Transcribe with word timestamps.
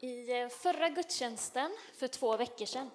I 0.00 0.40
eh, 0.40 0.48
förra 0.48 0.88
gudstjänsten 0.88 1.76
för 1.94 2.08
två 2.08 2.36
veckor 2.36 2.66
sedan 2.66 2.90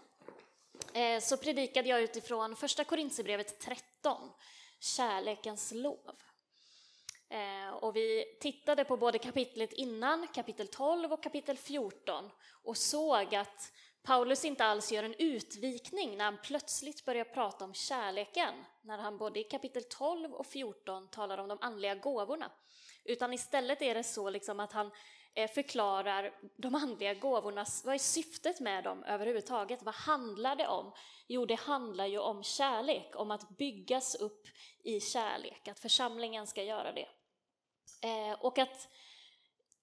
eh, 0.93 1.19
så 1.19 1.37
predikade 1.37 1.89
jag 1.89 2.01
utifrån 2.01 2.55
första 2.55 2.83
Korintierbrevet 2.83 3.59
13, 3.59 4.31
kärlekens 4.79 5.71
lov. 5.71 6.15
Eh, 7.29 7.73
och 7.73 7.95
vi 7.95 8.25
tittade 8.39 8.83
på 8.83 8.97
både 8.97 9.19
kapitlet 9.19 9.73
innan, 9.73 10.27
kapitel 10.27 10.67
12 10.67 11.13
och 11.13 11.23
kapitel 11.23 11.57
14 11.57 12.29
och 12.63 12.77
såg 12.77 13.35
att 13.35 13.71
Paulus 14.03 14.45
inte 14.45 14.65
alls 14.65 14.91
gör 14.91 15.03
en 15.03 15.15
utvikning 15.17 16.17
när 16.17 16.25
han 16.25 16.37
plötsligt 16.43 17.05
börjar 17.05 17.23
prata 17.23 17.65
om 17.65 17.73
kärleken, 17.73 18.53
när 18.81 18.97
han 18.97 19.17
både 19.17 19.39
i 19.39 19.43
kapitel 19.43 19.83
12 19.83 20.33
och 20.33 20.47
14 20.47 21.07
talar 21.07 21.37
om 21.37 21.47
de 21.47 21.57
andliga 21.61 21.95
gåvorna. 21.95 22.51
Utan 23.05 23.33
istället 23.33 23.81
är 23.81 23.95
det 23.95 24.03
så 24.03 24.29
liksom 24.29 24.59
att 24.59 24.71
han 24.71 24.91
Eh, 25.33 25.51
förklarar 25.51 26.33
de 26.57 26.75
andliga 26.75 27.13
gåvorna, 27.13 27.65
vad 27.83 27.93
är 27.93 27.99
syftet 27.99 28.59
med 28.59 28.83
dem 28.83 29.03
överhuvudtaget? 29.03 29.83
Vad 29.83 29.95
handlar 29.95 30.55
det 30.55 30.67
om? 30.67 30.93
Jo, 31.27 31.45
det 31.45 31.59
handlar 31.59 32.05
ju 32.05 32.19
om 32.19 32.43
kärlek, 32.43 33.11
om 33.15 33.31
att 33.31 33.57
byggas 33.57 34.15
upp 34.15 34.47
i 34.83 34.99
kärlek, 34.99 35.67
att 35.67 35.79
församlingen 35.79 36.47
ska 36.47 36.63
göra 36.63 36.91
det. 36.91 37.07
Eh, 38.03 38.33
och 38.41 38.57
att 38.57 38.87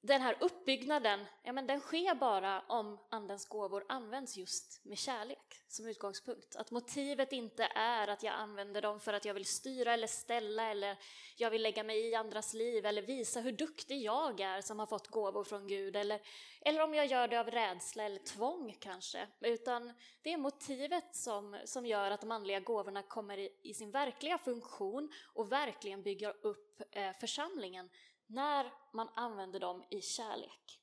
den 0.01 0.23
här 0.23 0.37
uppbyggnaden, 0.41 1.27
ja 1.43 1.53
men 1.53 1.67
den 1.67 1.81
sker 1.81 2.15
bara 2.15 2.61
om 2.61 2.99
andens 3.11 3.47
gåvor 3.47 3.85
används 3.89 4.37
just 4.37 4.85
med 4.85 4.99
kärlek 4.99 5.63
som 5.69 5.87
utgångspunkt. 5.87 6.57
Att 6.57 6.71
motivet 6.71 7.33
inte 7.33 7.65
är 7.75 8.09
att 8.09 8.23
jag 8.23 8.35
använder 8.35 8.83
dem 8.83 9.01
för 9.01 9.13
att 9.13 9.25
jag 9.25 9.35
vill 9.35 9.45
styra 9.45 9.93
eller 9.93 10.07
ställa 10.07 10.71
eller 10.71 10.99
jag 11.37 11.51
vill 11.51 11.63
lägga 11.63 11.83
mig 11.83 12.11
i 12.11 12.15
andras 12.15 12.55
liv 12.55 12.87
eller 12.87 13.03
visa 13.03 13.41
hur 13.41 13.53
duktig 13.53 14.03
jag 14.03 14.41
är 14.41 14.61
som 14.61 14.79
har 14.79 14.87
fått 14.87 15.09
gåvor 15.09 15.45
från 15.45 15.67
Gud 15.67 15.97
eller, 15.97 16.21
eller 16.61 16.83
om 16.83 16.95
jag 16.95 17.07
gör 17.07 17.29
det 17.29 17.41
av 17.41 17.51
rädsla 17.51 18.05
eller 18.05 18.19
tvång 18.19 18.77
kanske. 18.81 19.29
Utan 19.41 19.93
det 20.23 20.33
är 20.33 20.37
motivet 20.37 21.17
som, 21.17 21.59
som 21.65 21.87
gör 21.87 22.11
att 22.11 22.21
de 22.21 22.31
andliga 22.31 22.61
gåvorna 22.61 23.03
kommer 23.03 23.39
i, 23.39 23.51
i 23.63 23.75
sin 23.75 23.91
verkliga 23.91 24.39
funktion 24.39 25.13
och 25.35 25.53
verkligen 25.53 26.03
bygger 26.03 26.35
upp 26.43 26.83
eh, 26.91 27.13
församlingen 27.13 27.91
när 28.29 28.73
man 28.93 29.09
använder 29.15 29.61
dem 29.61 29.85
i 29.91 30.01
kärlek. 30.01 30.81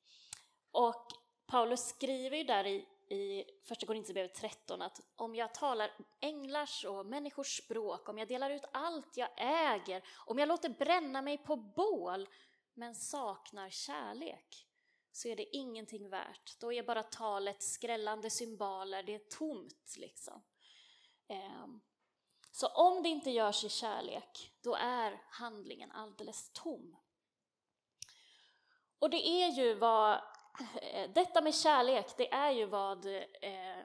Och 0.71 1.07
Paulus 1.45 1.87
skriver 1.87 2.37
ju 2.37 2.43
där 2.43 2.67
i, 2.67 2.87
i 3.15 3.45
Första 3.63 3.85
Korinthierbrevet 3.85 4.35
13 4.35 4.81
att 4.81 4.99
om 5.15 5.35
jag 5.35 5.53
talar 5.53 5.91
änglars 6.21 6.85
och 6.85 7.05
människors 7.05 7.57
språk, 7.57 8.09
om 8.09 8.17
jag 8.17 8.27
delar 8.27 8.49
ut 8.49 8.65
allt 8.73 9.17
jag 9.17 9.29
äger, 9.37 10.03
om 10.25 10.39
jag 10.39 10.47
låter 10.47 10.69
bränna 10.69 11.21
mig 11.21 11.37
på 11.37 11.55
bål 11.55 12.29
men 12.73 12.95
saknar 12.95 13.69
kärlek 13.69 14.67
så 15.11 15.27
är 15.27 15.35
det 15.35 15.55
ingenting 15.55 16.09
värt. 16.09 16.59
Då 16.59 16.73
är 16.73 16.83
bara 16.83 17.03
talet 17.03 17.63
skrällande 17.63 18.29
symboler, 18.29 19.03
det 19.03 19.15
är 19.15 19.37
tomt 19.37 19.95
liksom. 19.97 20.43
Ehm, 21.27 21.81
så 22.51 22.67
om 22.67 23.03
det 23.03 23.09
inte 23.09 23.29
görs 23.29 23.63
i 23.63 23.69
kärlek, 23.69 24.51
då 24.61 24.75
är 24.75 25.21
handlingen 25.29 25.91
alldeles 25.91 26.51
tom. 26.53 26.95
Och 29.05 29.11
det 29.11 29.27
är 29.27 29.49
ju 29.49 29.73
vad, 29.73 30.13
eh, 30.81 31.09
detta 31.13 31.41
med 31.41 31.55
kärlek, 31.55 32.05
det 32.17 32.33
är 32.33 32.51
ju 32.51 32.65
vad 32.65 33.05
eh, 33.05 33.21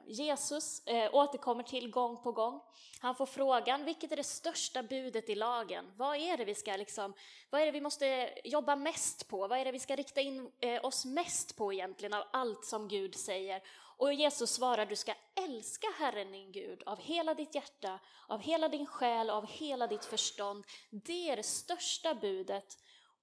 Jesus 0.07 0.87
eh, 0.87 1.15
återkommer 1.15 1.63
till 1.63 1.91
gång 1.91 2.23
på 2.23 2.31
gång. 2.31 2.61
Han 2.99 3.15
får 3.15 3.25
frågan, 3.25 3.85
vilket 3.85 4.11
är 4.11 4.15
det 4.15 4.23
största 4.23 4.83
budet 4.83 5.29
i 5.29 5.35
lagen? 5.35 5.91
Vad 5.97 6.17
är 6.17 6.37
det 6.37 6.45
vi 6.45 6.55
ska 6.55 6.75
liksom, 6.75 7.13
vad 7.49 7.61
är 7.61 7.65
det 7.65 7.71
vi 7.71 7.81
måste 7.81 8.29
jobba 8.43 8.75
mest 8.75 9.27
på? 9.27 9.47
Vad 9.47 9.59
är 9.59 9.65
det 9.65 9.71
vi 9.71 9.79
ska 9.79 9.95
rikta 9.95 10.21
in 10.21 10.51
oss 10.83 11.05
mest 11.05 11.57
på 11.57 11.73
egentligen 11.73 12.13
av 12.13 12.23
allt 12.31 12.65
som 12.65 12.87
Gud 12.87 13.15
säger? 13.15 13.61
Och 13.97 14.13
Jesus 14.13 14.51
svarar, 14.51 14.85
du 14.85 14.95
ska 14.95 15.13
älska 15.35 15.87
Herren 15.99 16.31
din 16.31 16.51
Gud 16.51 16.83
av 16.85 16.99
hela 16.99 17.33
ditt 17.33 17.55
hjärta, 17.55 17.99
av 18.27 18.39
hela 18.39 18.69
din 18.69 18.85
själ, 18.85 19.29
av 19.29 19.47
hela 19.47 19.87
ditt 19.87 20.05
förstånd. 20.05 20.65
Det 20.89 21.29
är 21.29 21.35
det 21.35 21.43
största 21.43 22.15
budet 22.15 22.77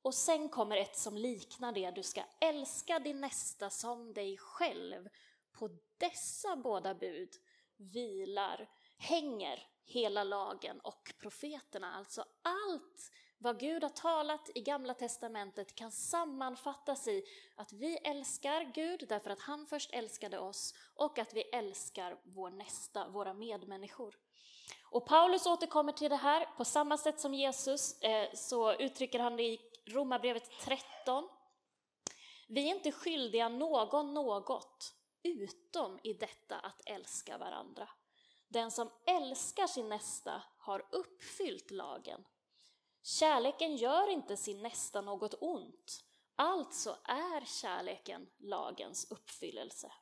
och 0.09 0.15
sen 0.15 0.49
kommer 0.49 0.77
ett 0.77 0.97
som 0.97 1.17
liknar 1.17 1.73
det, 1.73 1.91
du 1.91 2.03
ska 2.03 2.23
älska 2.41 2.99
din 2.99 3.21
nästa 3.21 3.71
som 3.71 4.13
dig 4.13 4.37
själv. 4.37 5.09
På 5.53 5.71
dessa 5.99 6.57
båda 6.57 6.95
bud 6.95 7.29
vilar, 7.77 8.69
hänger 8.99 9.69
hela 9.85 10.25
lagen 10.25 10.81
och 10.81 11.15
profeterna. 11.21 11.95
Alltså 11.95 12.25
allt 12.43 13.11
vad 13.39 13.61
Gud 13.61 13.83
har 13.83 13.91
talat 13.91 14.51
i 14.55 14.61
Gamla 14.61 14.95
Testamentet 14.95 15.75
kan 15.75 15.93
sammanfattas 15.93 17.09
i 17.09 17.23
att 17.57 17.73
vi 17.73 17.97
älskar 17.97 18.73
Gud 18.75 19.05
därför 19.09 19.31
att 19.31 19.41
han 19.41 19.67
först 19.67 19.91
älskade 19.93 20.39
oss 20.39 20.75
och 20.95 21.19
att 21.19 21.35
vi 21.35 21.43
älskar 21.43 22.21
vår 22.25 22.51
nästa, 22.51 23.09
våra 23.09 23.35
medmänniskor. 23.35 24.19
Och 24.91 25.07
Paulus 25.07 25.47
återkommer 25.47 25.93
till 25.93 26.11
det 26.11 26.17
här 26.17 26.47
på 26.57 26.65
samma 26.65 26.99
sätt 26.99 27.21
som 27.21 27.35
Jesus, 27.35 28.01
eh, 28.01 28.29
så 28.35 28.73
uttrycker 28.75 29.19
han 29.19 29.37
det 29.37 29.43
i 29.43 29.61
Romarbrevet 29.89 30.51
13. 30.61 31.29
Vi 32.49 32.71
är 32.71 32.75
inte 32.75 32.93
skyldiga 32.93 33.49
någon 33.49 34.15
något, 34.15 34.95
utom 35.23 35.99
i 36.03 36.13
detta 36.13 36.59
att 36.59 36.81
älska 36.87 37.39
varandra. 37.39 37.89
Den 38.49 38.71
som 38.71 38.91
älskar 39.07 39.67
sin 39.67 39.89
nästa 39.89 40.43
har 40.59 40.87
uppfyllt 40.93 41.71
lagen. 41.71 42.25
Kärleken 43.03 43.77
gör 43.77 44.11
inte 44.11 44.37
sin 44.37 44.63
nästa 44.63 45.01
något 45.01 45.35
ont, 45.41 46.05
alltså 46.37 46.97
är 47.05 47.45
kärleken 47.45 48.31
lagens 48.39 49.11
uppfyllelse. 49.11 49.93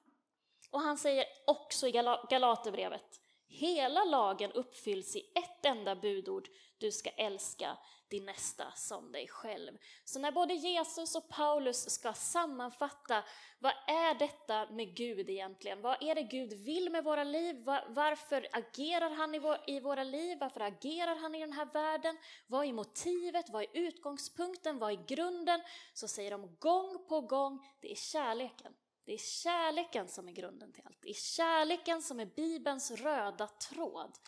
Och 0.71 0.81
han 0.81 0.99
säger 0.99 1.25
också 1.47 1.89
i 1.89 1.93
Galaterbrevet, 2.31 3.21
hela 3.49 4.05
lagen 4.05 4.53
uppfylls 4.53 5.17
i 5.17 5.21
ett 5.35 5.65
enda 5.65 5.97
budord, 5.97 6.49
du 6.79 6.93
ska 6.93 7.11
älska 7.11 7.79
din 8.09 8.25
nästa 8.25 8.73
som 8.75 9.13
dig 9.13 9.29
själv. 9.29 9.79
Så 10.05 10.19
när 10.19 10.33
både 10.33 10.55
Jesus 10.55 11.15
och 11.15 11.29
Paulus 11.29 11.91
ska 11.91 12.13
sammanfatta 12.13 13.25
vad 13.59 13.73
är 13.87 14.15
detta 14.15 14.67
med 14.71 14.97
Gud 14.97 15.31
egentligen? 15.31 15.81
Vad 15.81 16.03
är 16.03 16.15
det 16.15 16.23
Gud 16.23 16.53
vill 16.53 16.91
med 16.91 17.05
våra 17.05 17.25
liv? 17.25 17.65
Varför 17.89 18.47
agerar 18.53 19.11
han 19.11 19.35
i, 19.67 19.81
våra 19.81 20.05
liv? 20.05 20.39
Varför 20.41 20.61
agerar 20.61 21.17
han 21.17 21.35
i 21.35 21.41
den 21.41 21.53
här 21.53 21.67
världen? 21.73 22.19
Vad 22.47 22.67
är 22.67 22.73
motivet? 22.73 23.51
Vad 23.51 23.63
är 23.63 23.69
utgångspunkten? 23.73 24.79
Vad 24.79 24.93
är 24.93 25.07
grunden? 25.07 25.61
Så 25.95 26.09
säger 26.09 26.31
de 26.31 26.57
gång 26.59 27.07
på 27.09 27.21
gång, 27.21 27.67
det 27.81 27.91
är 27.91 27.97
kärleken. 27.97 28.73
Det 29.07 29.13
är 29.13 29.19
kärleken 29.19 30.09
som 30.09 30.29
är 30.29 30.33
grunden 30.33 30.73
till 30.73 30.83
allt. 30.87 31.03
Det 31.03 31.09
är 31.09 31.15
kärleken 31.15 32.03
som 32.03 32.21
är 32.21 32.27
Bibelns 32.27 32.91
röda 32.91 33.47
tråd, 33.47 34.19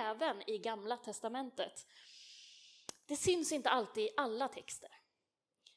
även 0.00 0.50
i 0.50 0.58
Gamla 0.58 0.96
Testamentet. 0.96 1.86
Det 3.06 3.16
syns 3.16 3.52
inte 3.52 3.70
alltid 3.70 4.04
i 4.04 4.10
alla 4.16 4.48
texter. 4.48 4.90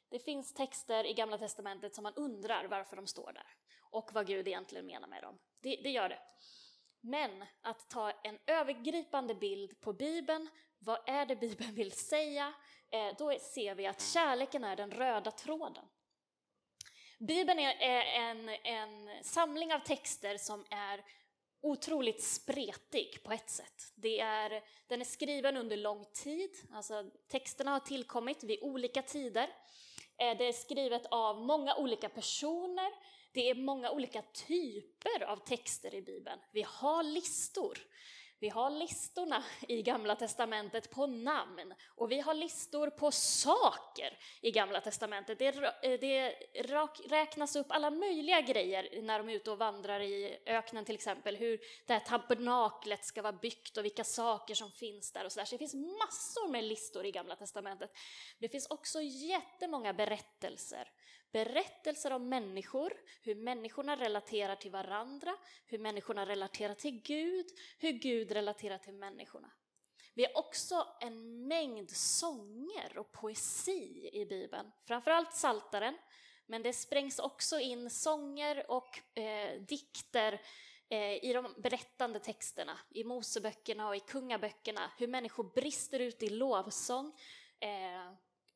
Det 0.09 0.19
finns 0.19 0.53
texter 0.53 1.03
i 1.03 1.13
Gamla 1.13 1.37
Testamentet 1.37 1.95
som 1.95 2.03
man 2.03 2.13
undrar 2.13 2.65
varför 2.65 2.95
de 2.95 3.07
står 3.07 3.33
där 3.33 3.55
och 3.81 4.09
vad 4.13 4.27
Gud 4.27 4.47
egentligen 4.47 4.85
menar 4.85 5.07
med 5.07 5.23
dem. 5.23 5.39
Det, 5.61 5.79
det 5.83 5.89
gör 5.89 6.09
det. 6.09 6.19
Men 7.01 7.45
att 7.61 7.89
ta 7.89 8.11
en 8.11 8.39
övergripande 8.45 9.35
bild 9.35 9.81
på 9.81 9.93
Bibeln, 9.93 10.49
vad 10.79 11.09
är 11.09 11.25
det 11.25 11.35
Bibeln 11.35 11.75
vill 11.75 11.91
säga? 11.91 12.53
Eh, 12.89 13.15
då 13.17 13.39
ser 13.39 13.75
vi 13.75 13.87
att 13.87 14.01
kärleken 14.01 14.63
är 14.63 14.75
den 14.75 14.91
röda 14.91 15.31
tråden. 15.31 15.85
Bibeln 17.19 17.59
är 17.59 18.01
en, 18.01 18.49
en 18.49 19.23
samling 19.23 19.73
av 19.73 19.79
texter 19.79 20.37
som 20.37 20.65
är 20.69 21.05
otroligt 21.61 22.23
spretig 22.23 23.23
på 23.23 23.31
ett 23.31 23.49
sätt. 23.49 23.91
Det 23.95 24.19
är, 24.19 24.63
den 24.87 25.01
är 25.01 25.05
skriven 25.05 25.57
under 25.57 25.77
lång 25.77 26.05
tid, 26.13 26.51
alltså 26.71 27.11
texterna 27.27 27.71
har 27.71 27.79
tillkommit 27.79 28.43
vid 28.43 28.59
olika 28.61 29.01
tider. 29.01 29.49
Eh, 30.17 30.37
det 30.37 30.47
är 30.47 30.53
skrivet 30.53 31.05
av 31.05 31.41
många 31.41 31.75
olika 31.75 32.09
personer, 32.09 32.91
det 33.31 33.49
är 33.49 33.55
många 33.55 33.91
olika 33.91 34.21
typer 34.21 35.23
av 35.23 35.37
texter 35.37 35.95
i 35.95 36.01
Bibeln. 36.01 36.39
Vi 36.51 36.61
har 36.61 37.03
listor. 37.03 37.77
Vi 38.39 38.49
har 38.49 38.69
listorna 38.69 39.43
i 39.67 39.81
Gamla 39.81 40.15
Testamentet 40.15 40.91
på 40.91 41.07
namn 41.07 41.73
och 41.87 42.11
vi 42.11 42.19
har 42.19 42.33
listor 42.33 42.89
på 42.89 43.11
saker 43.11 44.17
i 44.41 44.51
Gamla 44.51 44.81
Testamentet. 44.81 45.39
Det, 45.39 45.47
eh, 45.83 45.99
det 45.99 46.29
räknas 47.09 47.55
upp 47.55 47.67
alla 47.69 47.89
möjliga 47.89 48.41
grejer 48.41 49.01
när 49.01 49.19
de 49.19 49.29
är 49.29 49.33
ute 49.33 49.51
och 49.51 49.57
vandrar 49.57 49.99
i 49.99 50.37
öknen 50.45 50.85
till 50.85 50.95
exempel, 50.95 51.35
hur 51.35 51.59
det 51.85 51.93
här 51.93 51.99
tabernaklet 51.99 53.05
ska 53.05 53.21
vara 53.21 53.33
byggt 53.33 53.77
och 53.77 53.85
vilka 53.85 54.03
saker 54.03 54.55
som 54.55 54.71
finns 54.71 55.11
där 55.11 55.25
och 55.25 55.31
så 55.31 55.39
där. 55.39 55.45
Så 55.45 55.55
det 55.55 55.59
finns 55.59 55.73
massor 55.73 56.51
med 56.51 56.63
listor 56.63 57.05
i 57.05 57.11
Gamla 57.11 57.35
Testamentet. 57.35 57.91
Det 58.39 58.49
finns 58.49 58.67
också 58.67 59.01
jättemånga 59.01 59.93
berättelser 59.93 60.87
berättelser 61.31 62.11
om 62.11 62.29
människor, 62.29 62.93
hur 63.21 63.35
människorna 63.35 63.95
relaterar 63.95 64.55
till 64.55 64.71
varandra, 64.71 65.35
hur 65.65 65.79
människorna 65.79 66.25
relaterar 66.25 66.73
till 66.73 67.01
Gud, 67.01 67.45
hur 67.77 67.91
Gud 67.91 68.31
relaterar 68.31 68.77
till 68.77 68.93
människorna. 68.93 69.51
Vi 70.13 70.25
har 70.25 70.37
också 70.37 70.87
en 71.01 71.47
mängd 71.47 71.89
sånger 71.89 72.97
och 72.97 73.11
poesi 73.11 74.09
i 74.13 74.25
Bibeln, 74.25 74.71
framförallt 74.83 75.33
Saltaren, 75.33 75.97
Men 76.49 76.63
det 76.63 76.73
sprängs 76.73 77.19
också 77.19 77.59
in 77.59 77.89
sånger 77.89 78.71
och 78.71 79.19
eh, 79.19 79.61
dikter 79.61 80.41
eh, 80.89 81.25
i 81.25 81.33
de 81.33 81.53
berättande 81.57 82.19
texterna, 82.19 82.79
i 82.89 83.03
Moseböckerna 83.03 83.87
och 83.87 83.95
i 83.95 83.99
kungaböckerna, 83.99 84.91
hur 84.97 85.07
människor 85.07 85.43
brister 85.43 85.99
ut 85.99 86.23
i 86.23 86.29
lovsång 86.29 87.13
eh, 87.59 88.13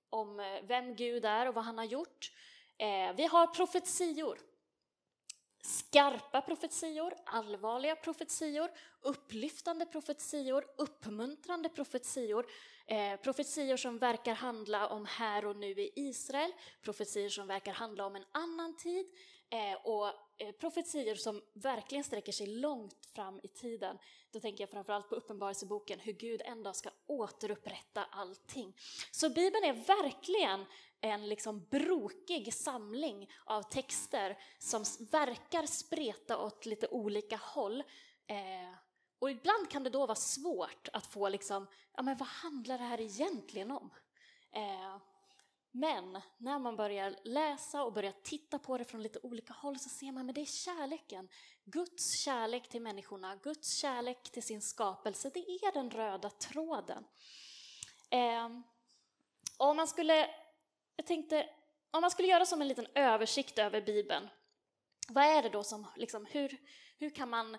om 0.09 0.39
eh, 0.39 0.61
vem 0.63 0.95
Gud 0.95 1.25
är 1.25 1.47
och 1.47 1.55
vad 1.55 1.63
han 1.63 1.77
har 1.77 1.85
gjort. 1.85 2.31
Eh, 2.81 3.13
vi 3.15 3.25
har 3.25 3.47
profetior, 3.47 4.39
skarpa 5.61 6.41
profetior, 6.41 7.13
allvarliga 7.25 7.95
profetior, 7.95 8.69
upplyftande 9.01 9.85
profetior, 9.85 10.65
uppmuntrande 10.77 11.69
profetior, 11.69 12.45
eh, 12.87 13.15
profetior 13.15 13.77
som 13.77 13.97
verkar 13.97 14.33
handla 14.33 14.87
om 14.87 15.05
här 15.05 15.45
och 15.45 15.55
nu 15.55 15.67
i 15.67 15.91
Israel, 15.95 16.51
profetior 16.81 17.29
som 17.29 17.47
verkar 17.47 17.73
handla 17.73 18.05
om 18.05 18.15
en 18.15 18.25
annan 18.31 18.77
tid 18.77 19.05
eh, 19.49 19.73
och 19.83 20.07
eh, 20.37 20.51
profetior 20.59 21.15
som 21.15 21.41
verkligen 21.53 22.03
sträcker 22.03 22.31
sig 22.31 22.47
långt 22.47 23.05
fram 23.05 23.39
i 23.43 23.47
tiden. 23.47 23.97
Då 24.31 24.39
tänker 24.39 24.61
jag 24.61 24.69
framförallt 24.69 25.09
på 25.09 25.15
Uppenbarelseboken, 25.15 25.99
hur 25.99 26.13
Gud 26.13 26.41
en 26.45 26.63
dag 26.63 26.75
ska 26.75 26.89
återupprätta 27.07 28.05
allting. 28.11 28.73
Så 29.11 29.29
Bibeln 29.29 29.63
är 29.63 29.73
verkligen 29.73 30.65
en 31.01 31.29
liksom 31.29 31.65
brokig 31.71 32.53
samling 32.53 33.29
av 33.45 33.61
texter 33.63 34.37
som 34.59 34.83
verkar 35.11 35.65
spreta 35.65 36.37
åt 36.37 36.65
lite 36.65 36.87
olika 36.87 37.37
håll. 37.37 37.83
Eh, 38.27 38.75
och 39.19 39.31
ibland 39.31 39.69
kan 39.69 39.83
det 39.83 39.89
då 39.89 40.05
vara 40.05 40.15
svårt 40.15 40.89
att 40.93 41.05
få 41.05 41.29
liksom, 41.29 41.67
ja 41.93 42.03
men 42.03 42.17
vad 42.17 42.27
handlar 42.27 42.77
det 42.77 42.83
här 42.83 43.01
egentligen 43.01 43.71
om? 43.71 43.89
Eh, 44.51 44.97
men 45.71 46.21
när 46.37 46.59
man 46.59 46.75
börjar 46.75 47.15
läsa 47.23 47.83
och 47.83 47.93
börjar 47.93 48.13
titta 48.23 48.59
på 48.59 48.77
det 48.77 48.85
från 48.85 49.03
lite 49.03 49.19
olika 49.23 49.53
håll 49.53 49.79
så 49.79 49.89
ser 49.89 50.11
man 50.11 50.29
att 50.29 50.35
det 50.35 50.41
är 50.41 50.45
kärleken. 50.45 51.29
Guds 51.65 52.19
kärlek 52.19 52.69
till 52.69 52.81
människorna, 52.81 53.35
Guds 53.35 53.77
kärlek 53.77 54.31
till 54.31 54.43
sin 54.43 54.61
skapelse, 54.61 55.31
det 55.33 55.39
är 55.39 55.73
den 55.73 55.91
röda 55.91 56.29
tråden. 56.29 57.03
Eh, 58.09 58.49
om 59.57 59.77
man 59.77 59.87
skulle 59.87 60.29
jag 60.95 61.05
tänkte, 61.05 61.49
om 61.91 62.01
man 62.01 62.11
skulle 62.11 62.27
göra 62.27 62.45
som 62.45 62.61
en 62.61 62.67
liten 62.67 62.87
översikt 62.95 63.59
över 63.59 63.81
Bibeln, 63.81 64.29
vad 65.09 65.23
är 65.23 65.43
det 65.43 65.49
då 65.49 65.63
som, 65.63 65.87
liksom, 65.95 66.25
hur, 66.25 66.57
hur 66.97 67.09
kan 67.09 67.29
man, 67.29 67.57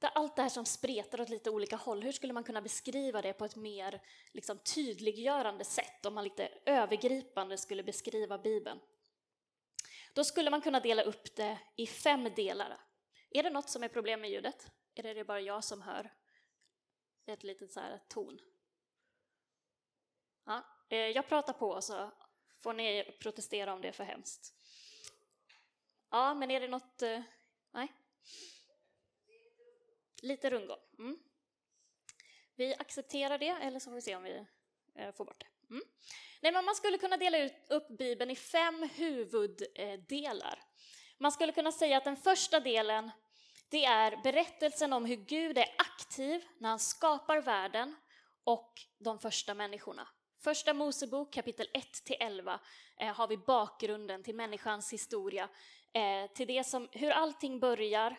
allt 0.00 0.36
det 0.36 0.42
här 0.42 0.48
som 0.48 0.66
spretar 0.66 1.20
åt 1.20 1.28
lite 1.28 1.50
olika 1.50 1.76
håll, 1.76 2.02
hur 2.02 2.12
skulle 2.12 2.32
man 2.32 2.44
kunna 2.44 2.62
beskriva 2.62 3.22
det 3.22 3.32
på 3.32 3.44
ett 3.44 3.56
mer 3.56 4.02
liksom, 4.32 4.58
tydliggörande 4.58 5.64
sätt 5.64 6.06
om 6.06 6.14
man 6.14 6.24
lite 6.24 6.48
övergripande 6.66 7.58
skulle 7.58 7.82
beskriva 7.82 8.38
Bibeln? 8.38 8.80
Då 10.14 10.24
skulle 10.24 10.50
man 10.50 10.60
kunna 10.60 10.80
dela 10.80 11.02
upp 11.02 11.36
det 11.36 11.58
i 11.76 11.86
fem 11.86 12.30
delar. 12.36 12.80
Är 13.30 13.42
det 13.42 13.50
något 13.50 13.70
som 13.70 13.82
är 13.82 13.88
problem 13.88 14.20
med 14.20 14.30
ljudet? 14.30 14.70
Är 14.94 15.14
det 15.14 15.24
bara 15.24 15.40
jag 15.40 15.64
som 15.64 15.82
hör 15.82 16.12
ett 17.26 17.42
litet 17.42 17.72
så 17.72 17.80
här 17.80 18.00
ton? 18.08 18.38
Ja, 20.46 20.64
eh, 20.88 20.98
jag 20.98 21.28
pratar 21.28 21.52
på 21.52 21.80
så 21.80 22.12
får 22.60 22.72
ni 22.72 23.16
protestera 23.20 23.72
om 23.72 23.80
det 23.80 23.88
är 23.88 23.92
för 23.92 24.04
hemskt. 24.04 24.54
Ja, 26.10 26.34
men 26.34 26.50
är 26.50 26.60
det 26.60 26.68
något... 26.68 27.02
Eh, 27.02 27.22
nej? 27.70 27.92
Lite 30.22 30.50
rundgång. 30.50 30.78
Mm. 30.98 31.18
Vi 32.54 32.74
accepterar 32.74 33.38
det, 33.38 33.48
eller 33.48 33.78
så 33.78 33.90
får 33.90 33.94
vi 33.94 34.02
se 34.02 34.16
om 34.16 34.22
vi 34.22 34.46
eh, 34.94 35.12
får 35.12 35.24
bort 35.24 35.40
det. 35.40 35.74
Mm. 35.74 35.84
Nej, 36.40 36.52
men 36.52 36.64
man 36.64 36.74
skulle 36.74 36.98
kunna 36.98 37.16
dela 37.16 37.38
ut, 37.38 37.54
upp 37.68 37.88
Bibeln 37.88 38.30
i 38.30 38.36
fem 38.36 38.88
huvuddelar. 38.94 40.62
Man 41.18 41.32
skulle 41.32 41.52
kunna 41.52 41.72
säga 41.72 41.96
att 41.96 42.04
den 42.04 42.16
första 42.16 42.60
delen 42.60 43.10
det 43.68 43.84
är 43.84 44.16
berättelsen 44.22 44.92
om 44.92 45.04
hur 45.04 45.16
Gud 45.16 45.58
är 45.58 45.74
aktiv 45.78 46.44
när 46.58 46.68
han 46.68 46.78
skapar 46.78 47.40
världen 47.42 47.96
och 48.44 48.72
de 48.98 49.18
första 49.18 49.54
människorna. 49.54 50.08
Första 50.42 50.74
Mosebok 50.74 51.32
kapitel 51.32 51.66
1-11 52.08 52.58
eh, 52.96 53.14
har 53.14 53.28
vi 53.28 53.36
bakgrunden 53.36 54.22
till 54.22 54.34
människans 54.34 54.92
historia, 54.92 55.48
eh, 55.92 56.30
till 56.34 56.46
det 56.46 56.64
som, 56.64 56.88
hur 56.92 57.10
allting 57.10 57.60
börjar. 57.60 58.10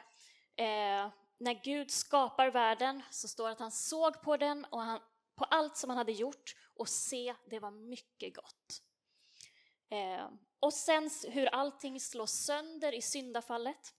Eh, 0.56 1.10
när 1.38 1.64
Gud 1.64 1.92
skapar 1.92 2.48
världen 2.48 3.02
så 3.12 3.28
står 3.28 3.46
det 3.46 3.52
att 3.52 3.60
han 3.60 3.72
såg 3.72 4.22
på 4.22 4.38
den 4.38 4.66
och 4.66 4.82
han, 4.82 5.00
på 5.36 5.44
allt 5.44 5.78
som 5.78 5.90
han 5.90 5.98
hade 5.98 6.12
gjort 6.12 6.56
och 6.76 6.90
se, 6.90 7.36
det 7.50 7.60
var 7.60 7.72
mycket 7.72 8.36
gott. 8.36 8.82
Eh, 9.90 10.28
och 10.60 10.74
sen 10.74 11.10
hur 11.28 11.46
allting 11.46 12.00
slås 12.00 12.32
sönder 12.32 12.94
i 12.94 13.02
syndafallet. 13.02 13.94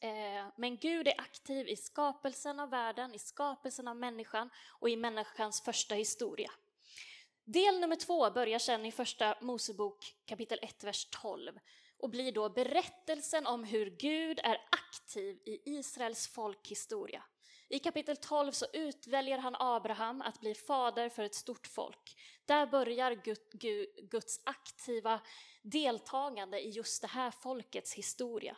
Eh, 0.00 0.46
men 0.56 0.76
Gud 0.76 1.08
är 1.08 1.20
aktiv 1.20 1.68
i 1.68 1.76
skapelsen 1.76 2.60
av 2.60 2.70
världen, 2.70 3.14
i 3.14 3.18
skapelsen 3.18 3.88
av 3.88 3.96
människan 3.96 4.50
och 4.68 4.88
i 4.88 4.96
människans 4.96 5.60
första 5.60 5.94
historia. 5.94 6.50
Del 7.48 7.80
nummer 7.80 7.96
två 7.96 8.30
börjar 8.30 8.58
sedan 8.58 8.86
i 8.86 8.92
första 8.92 9.36
Mosebok 9.40 10.14
kapitel 10.24 10.58
1, 10.62 10.84
vers 10.84 11.08
12 11.10 11.58
och 11.98 12.10
blir 12.10 12.32
då 12.32 12.48
berättelsen 12.48 13.46
om 13.46 13.64
hur 13.64 13.90
Gud 13.90 14.38
är 14.38 14.58
aktiv 14.70 15.36
i 15.44 15.60
Israels 15.64 16.28
folkhistoria. 16.28 17.22
I 17.68 17.78
kapitel 17.78 18.16
12 18.16 18.52
så 18.52 18.66
utväljer 18.72 19.38
han 19.38 19.56
Abraham 19.58 20.22
att 20.22 20.40
bli 20.40 20.54
fader 20.54 21.08
för 21.08 21.22
ett 21.22 21.34
stort 21.34 21.66
folk. 21.66 22.16
Där 22.44 22.66
börjar 22.66 23.14
Guds 24.10 24.40
aktiva 24.44 25.20
deltagande 25.62 26.60
i 26.60 26.70
just 26.70 27.02
det 27.02 27.08
här 27.08 27.30
folkets 27.30 27.94
historia. 27.94 28.56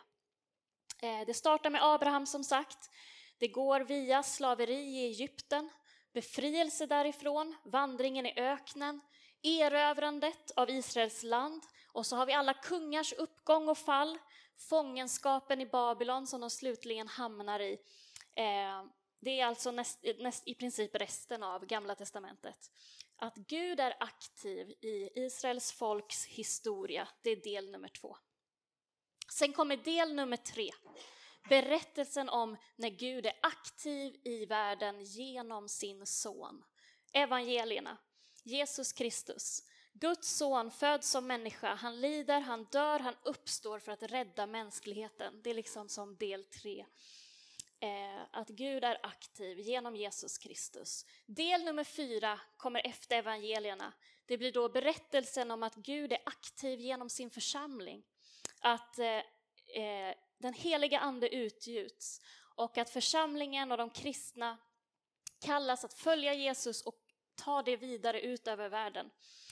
Eh, 1.01 1.25
det 1.25 1.33
startar 1.33 1.69
med 1.69 1.83
Abraham 1.83 2.25
som 2.25 2.43
sagt. 2.43 2.89
Det 3.37 3.47
går 3.47 3.79
via 3.79 4.23
slaveri 4.23 4.79
i 4.79 5.05
Egypten 5.05 5.69
befrielse 6.19 6.85
därifrån, 6.85 7.55
vandringen 7.63 8.25
i 8.25 8.33
öknen, 8.39 9.01
erövrandet 9.43 10.51
av 10.55 10.69
Israels 10.69 11.23
land 11.23 11.63
och 11.93 12.05
så 12.05 12.15
har 12.15 12.25
vi 12.25 12.33
alla 12.33 12.53
kungars 12.53 13.13
uppgång 13.13 13.69
och 13.69 13.77
fall, 13.77 14.17
fångenskapen 14.69 15.61
i 15.61 15.65
Babylon 15.65 16.27
som 16.27 16.41
de 16.41 16.49
slutligen 16.49 17.07
hamnar 17.07 17.59
i. 17.59 17.73
Eh, 18.35 18.83
det 19.21 19.39
är 19.39 19.45
alltså 19.45 19.71
näst, 19.71 19.99
näst, 20.19 20.47
i 20.47 20.55
princip 20.55 20.95
resten 20.95 21.43
av 21.43 21.65
Gamla 21.65 21.95
testamentet. 21.95 22.71
Att 23.15 23.35
Gud 23.35 23.79
är 23.79 23.93
aktiv 23.99 24.69
i 24.69 25.09
Israels 25.15 25.71
folks 25.71 26.25
historia, 26.25 27.07
det 27.23 27.29
är 27.29 27.43
del 27.43 27.71
nummer 27.71 27.89
två. 27.89 28.17
Sen 29.33 29.53
kommer 29.53 29.77
del 29.77 30.15
nummer 30.15 30.37
tre 30.37 30.69
Berättelsen 31.49 32.29
om 32.29 32.57
när 32.75 32.89
Gud 32.89 33.25
är 33.25 33.39
aktiv 33.41 34.15
i 34.23 34.45
världen 34.45 35.03
genom 35.03 35.69
sin 35.69 36.05
son. 36.05 36.63
Evangelierna. 37.13 37.97
Jesus 38.43 38.93
Kristus. 38.93 39.63
Guds 39.93 40.37
son 40.37 40.71
föds 40.71 41.09
som 41.09 41.27
människa, 41.27 41.75
han 41.75 42.01
lider, 42.01 42.39
han 42.39 42.63
dör, 42.63 42.99
han 42.99 43.15
uppstår 43.23 43.79
för 43.79 43.91
att 43.91 44.03
rädda 44.03 44.47
mänskligheten. 44.47 45.41
Det 45.43 45.49
är 45.49 45.53
liksom 45.53 45.89
som 45.89 46.17
del 46.17 46.43
tre. 46.43 46.85
Eh, 47.79 48.21
att 48.31 48.49
Gud 48.49 48.83
är 48.83 49.05
aktiv 49.05 49.59
genom 49.59 49.95
Jesus 49.95 50.37
Kristus. 50.37 51.05
Del 51.25 51.63
nummer 51.63 51.83
fyra 51.83 52.39
kommer 52.57 52.87
efter 52.87 53.17
evangelierna. 53.17 53.93
Det 54.25 54.37
blir 54.37 54.51
då 54.51 54.69
berättelsen 54.69 55.51
om 55.51 55.63
att 55.63 55.75
Gud 55.75 56.11
är 56.11 56.19
aktiv 56.25 56.79
genom 56.79 57.09
sin 57.09 57.29
församling. 57.29 58.03
Att 58.59 58.99
eh, 58.99 59.21
eh 59.83 60.15
den 60.39 60.53
heliga 60.53 60.99
ande 60.99 61.35
utgjuts 61.35 62.21
och 62.55 62.77
att 62.77 62.89
församlingen 62.89 63.71
och 63.71 63.77
de 63.77 63.89
kristna 63.89 64.57
kallas 65.45 65.85
att 65.85 65.93
följa 65.93 66.33
Jesus 66.33 66.81
och 66.81 66.95
ta 67.35 67.61
det 67.61 67.77
vidare 67.77 68.21
ut 68.21 68.47
över 68.47 68.69
världen. 68.69 69.09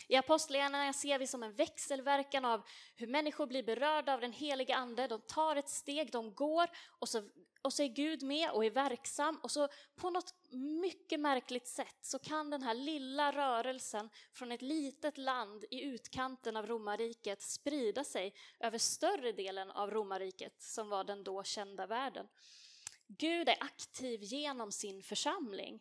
I 0.07 0.15
Apostlagärningarna 0.15 0.93
ser 0.93 1.19
vi 1.19 1.27
som 1.27 1.43
en 1.43 1.53
växelverkan 1.53 2.45
av 2.45 2.61
hur 2.95 3.07
människor 3.07 3.47
blir 3.47 3.63
berörda 3.63 4.13
av 4.13 4.21
den 4.21 4.33
heliga 4.33 4.75
ande. 4.75 5.07
De 5.07 5.21
tar 5.21 5.55
ett 5.55 5.69
steg, 5.69 6.11
de 6.11 6.33
går 6.33 6.69
och 6.99 7.09
så, 7.09 7.23
och 7.67 7.73
så 7.73 7.83
är 7.83 7.87
Gud 7.87 8.23
med 8.23 8.51
och 8.51 8.65
är 8.65 8.69
verksam. 8.69 9.39
Och 9.43 9.51
så 9.51 9.67
på 9.95 10.09
något 10.09 10.33
mycket 10.81 11.19
märkligt 11.19 11.67
sätt 11.67 11.97
så 12.01 12.19
kan 12.19 12.49
den 12.49 12.63
här 12.63 12.73
lilla 12.73 13.31
rörelsen 13.31 14.09
från 14.31 14.51
ett 14.51 14.61
litet 14.61 15.17
land 15.17 15.65
i 15.71 15.81
utkanten 15.81 16.57
av 16.57 16.67
romarriket 16.67 17.41
sprida 17.41 18.03
sig 18.03 18.33
över 18.59 18.77
större 18.77 19.31
delen 19.31 19.71
av 19.71 19.91
romarriket 19.91 20.61
som 20.61 20.89
var 20.89 21.03
den 21.03 21.23
då 21.23 21.43
kända 21.43 21.87
världen. 21.87 22.27
Gud 23.07 23.49
är 23.49 23.57
aktiv 23.59 24.23
genom 24.23 24.71
sin 24.71 25.03
församling. 25.03 25.79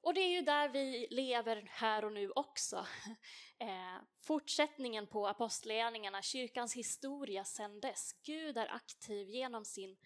Och 0.00 0.14
det 0.14 0.20
är 0.20 0.30
ju 0.30 0.42
där 0.42 0.68
vi 0.68 1.06
lever 1.10 1.66
här 1.70 2.04
och 2.04 2.12
nu 2.12 2.30
också. 2.30 2.86
Eh, 3.62 4.02
fortsättningen 4.16 5.06
på 5.06 5.28
apostlagärningarna, 5.28 6.22
kyrkans 6.22 6.74
historia 6.74 7.44
sedan 7.44 7.80
dess. 7.80 8.12
Gud 8.22 8.56
är 8.56 8.74
aktiv 8.74 9.28
genom 9.28 9.64
sin 9.64 9.96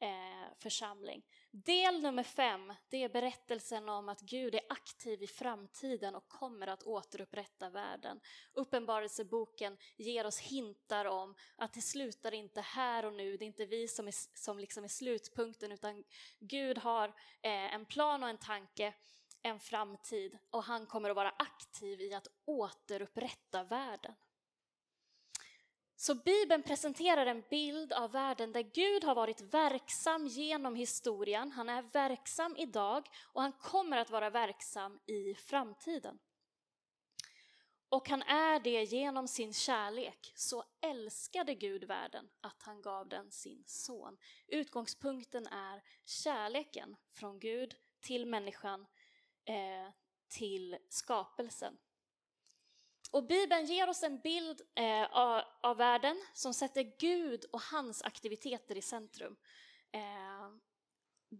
eh, 0.00 0.54
församling. 0.56 1.22
Del 1.50 2.02
nummer 2.02 2.22
fem, 2.22 2.72
det 2.88 3.02
är 3.04 3.08
berättelsen 3.08 3.88
om 3.88 4.08
att 4.08 4.20
Gud 4.20 4.54
är 4.54 4.60
aktiv 4.68 5.22
i 5.22 5.26
framtiden 5.26 6.14
och 6.14 6.28
kommer 6.28 6.66
att 6.66 6.82
återupprätta 6.82 7.70
världen. 7.70 8.20
Uppenbarelseboken 8.52 9.76
ger 9.96 10.26
oss 10.26 10.38
hintar 10.38 11.04
om 11.04 11.34
att 11.56 11.72
det 11.72 11.80
slutar 11.80 12.34
inte 12.34 12.60
här 12.60 13.04
och 13.04 13.12
nu, 13.12 13.36
det 13.36 13.44
är 13.44 13.46
inte 13.46 13.66
vi 13.66 13.88
som 13.88 14.08
är, 14.08 14.14
som 14.38 14.58
liksom 14.58 14.84
är 14.84 14.88
slutpunkten 14.88 15.72
utan 15.72 16.04
Gud 16.38 16.78
har 16.78 17.08
eh, 17.42 17.74
en 17.74 17.86
plan 17.86 18.22
och 18.22 18.28
en 18.28 18.38
tanke, 18.38 18.94
en 19.42 19.60
framtid 19.60 20.38
och 20.50 20.64
han 20.64 20.86
kommer 20.86 21.10
att 21.10 21.16
vara 21.16 21.34
aktiv 21.38 22.00
i 22.00 22.14
att 22.14 22.26
återupprätta 22.44 23.64
världen. 23.64 24.14
Så 25.96 26.14
Bibeln 26.14 26.62
presenterar 26.62 27.26
en 27.26 27.44
bild 27.50 27.92
av 27.92 28.12
världen 28.12 28.52
där 28.52 28.62
Gud 28.62 29.04
har 29.04 29.14
varit 29.14 29.40
verksam 29.40 30.26
genom 30.26 30.74
historien, 30.74 31.52
han 31.52 31.68
är 31.68 31.82
verksam 31.82 32.56
idag 32.56 33.08
och 33.32 33.42
han 33.42 33.52
kommer 33.52 33.98
att 33.98 34.10
vara 34.10 34.30
verksam 34.30 35.00
i 35.06 35.34
framtiden. 35.34 36.18
Och 37.88 38.08
han 38.08 38.22
är 38.22 38.60
det 38.60 38.82
genom 38.82 39.28
sin 39.28 39.52
kärlek. 39.52 40.32
Så 40.34 40.64
älskade 40.80 41.54
Gud 41.54 41.84
världen 41.84 42.28
att 42.40 42.62
han 42.62 42.82
gav 42.82 43.08
den 43.08 43.30
sin 43.30 43.62
son. 43.66 44.18
Utgångspunkten 44.46 45.46
är 45.46 45.82
kärleken 46.04 46.96
från 47.12 47.38
Gud 47.38 47.74
till 48.00 48.26
människan, 48.26 48.86
eh, 49.44 49.92
till 50.28 50.78
skapelsen. 50.88 51.78
Och 53.16 53.26
Bibeln 53.26 53.66
ger 53.66 53.88
oss 53.88 54.02
en 54.02 54.18
bild 54.18 54.60
eh, 54.74 55.02
av, 55.02 55.42
av, 55.60 55.76
världen 55.76 56.24
som 56.32 56.54
sätter 56.54 56.92
Gud 56.98 57.44
och 57.52 57.60
hans 57.60 58.02
aktiviteter 58.02 58.76
i 58.76 58.82
centrum. 58.82 59.36
Eh, 59.92 60.48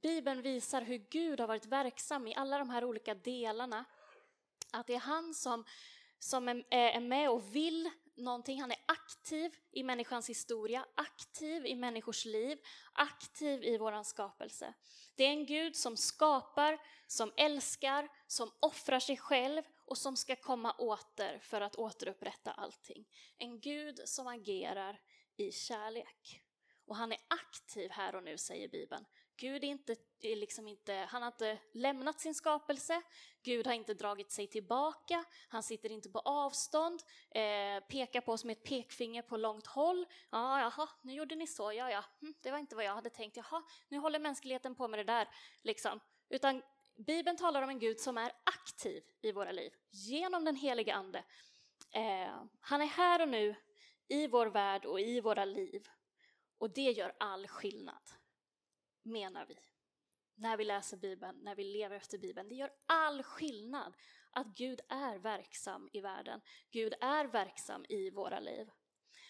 Bibeln 0.02 0.42
visar 0.42 0.82
hur 0.82 0.98
Gud 0.98 1.40
har 1.40 1.46
varit 1.46 1.66
verksam 1.66 2.26
i 2.26 2.34
alla 2.34 2.58
de 2.58 2.70
här 2.70 2.84
olika 2.84 3.14
delarna. 3.14 3.84
Att 4.72 4.86
det 4.86 4.94
är 4.94 4.98
han 4.98 5.34
som, 5.34 5.64
som 6.18 6.48
är, 6.48 6.56
eh, 6.56 6.96
är 6.96 7.00
med 7.00 7.30
och 7.30 7.56
vill 7.56 7.90
någonting. 8.14 8.60
Han 8.60 8.70
är 8.70 8.82
aktiv 8.86 9.54
i 9.72 9.82
människans 9.82 10.30
historia, 10.30 10.86
aktiv 10.94 11.66
i 11.66 11.74
människors 11.74 12.24
liv, 12.24 12.58
aktiv 12.92 13.64
i 13.64 13.78
våran 13.78 14.04
skapelse. 14.04 14.74
Det 15.14 15.24
är 15.24 15.30
en 15.30 15.46
Gud 15.46 15.76
som 15.76 15.96
skapar, 15.96 16.78
som 17.06 17.32
älskar, 17.36 18.08
som 18.26 18.50
offrar 18.60 19.00
sig 19.00 19.16
själv 19.16 19.62
och 19.86 19.98
som 19.98 20.16
ska 20.16 20.36
komma 20.36 20.72
åter 20.72 21.38
för 21.38 21.60
att 21.60 21.76
återupprätta 21.76 22.52
allting. 22.52 23.08
En 23.38 23.60
Gud 23.60 24.00
som 24.04 24.26
agerar 24.26 25.00
i 25.36 25.52
kärlek. 25.52 26.42
Och 26.86 26.96
han 26.96 27.12
är 27.12 27.18
aktiv 27.28 27.90
här 27.90 28.14
och 28.14 28.22
nu, 28.22 28.38
säger 28.38 28.68
Bibeln. 28.68 29.04
Gud 29.38 29.64
är 29.64 29.68
inte, 29.68 29.96
är 30.20 30.36
liksom 30.36 30.68
inte, 30.68 30.94
han 30.94 31.22
har 31.22 31.26
inte 31.26 31.58
lämnat 31.72 32.20
sin 32.20 32.34
skapelse, 32.34 33.02
Gud 33.42 33.66
har 33.66 33.74
inte 33.74 33.94
dragit 33.94 34.32
sig 34.32 34.46
tillbaka, 34.46 35.24
han 35.48 35.62
sitter 35.62 35.92
inte 35.92 36.08
på 36.08 36.18
avstånd, 36.18 37.02
eh, 37.30 37.84
pekar 37.88 38.20
på 38.20 38.32
oss 38.32 38.44
med 38.44 38.52
ett 38.56 38.64
pekfinger 38.64 39.22
på 39.22 39.36
långt 39.36 39.66
håll. 39.66 40.06
Ja, 40.30 40.60
jaha, 40.60 40.88
nu 41.02 41.12
gjorde 41.12 41.34
ni 41.34 41.46
så, 41.46 41.72
ja, 41.72 41.90
ja, 41.90 42.04
hm, 42.20 42.34
det 42.40 42.50
var 42.50 42.58
inte 42.58 42.76
vad 42.76 42.84
jag 42.84 42.94
hade 42.94 43.10
tänkt, 43.10 43.36
jaha, 43.36 43.62
nu 43.88 43.98
håller 43.98 44.18
mänskligheten 44.18 44.74
på 44.74 44.88
med 44.88 44.98
det 44.98 45.04
där, 45.04 45.28
liksom. 45.62 46.00
Utan 46.28 46.62
Bibeln 46.96 47.36
talar 47.36 47.62
om 47.62 47.68
en 47.68 47.78
Gud 47.78 48.00
som 48.00 48.18
är 48.18 48.32
aktiv 48.44 49.04
i 49.22 49.32
våra 49.32 49.52
liv 49.52 49.72
genom 49.90 50.44
den 50.44 50.56
heliga 50.56 50.94
Ande. 50.94 51.24
Eh, 51.92 52.44
han 52.60 52.82
är 52.82 52.86
här 52.86 53.22
och 53.22 53.28
nu 53.28 53.54
i 54.08 54.26
vår 54.26 54.46
värld 54.46 54.84
och 54.84 55.00
i 55.00 55.20
våra 55.20 55.44
liv. 55.44 55.88
Och 56.58 56.70
det 56.70 56.90
gör 56.90 57.12
all 57.18 57.46
skillnad, 57.46 58.10
menar 59.02 59.46
vi. 59.46 59.58
När 60.34 60.56
vi 60.56 60.64
läser 60.64 60.96
Bibeln, 60.96 61.38
när 61.42 61.54
vi 61.54 61.64
lever 61.64 61.96
efter 61.96 62.18
Bibeln. 62.18 62.48
Det 62.48 62.54
gör 62.54 62.70
all 62.86 63.22
skillnad 63.22 63.96
att 64.30 64.46
Gud 64.46 64.80
är 64.88 65.18
verksam 65.18 65.88
i 65.92 66.00
världen. 66.00 66.40
Gud 66.70 66.94
är 67.00 67.24
verksam 67.24 67.84
i 67.88 68.10
våra 68.10 68.40
liv. 68.40 68.70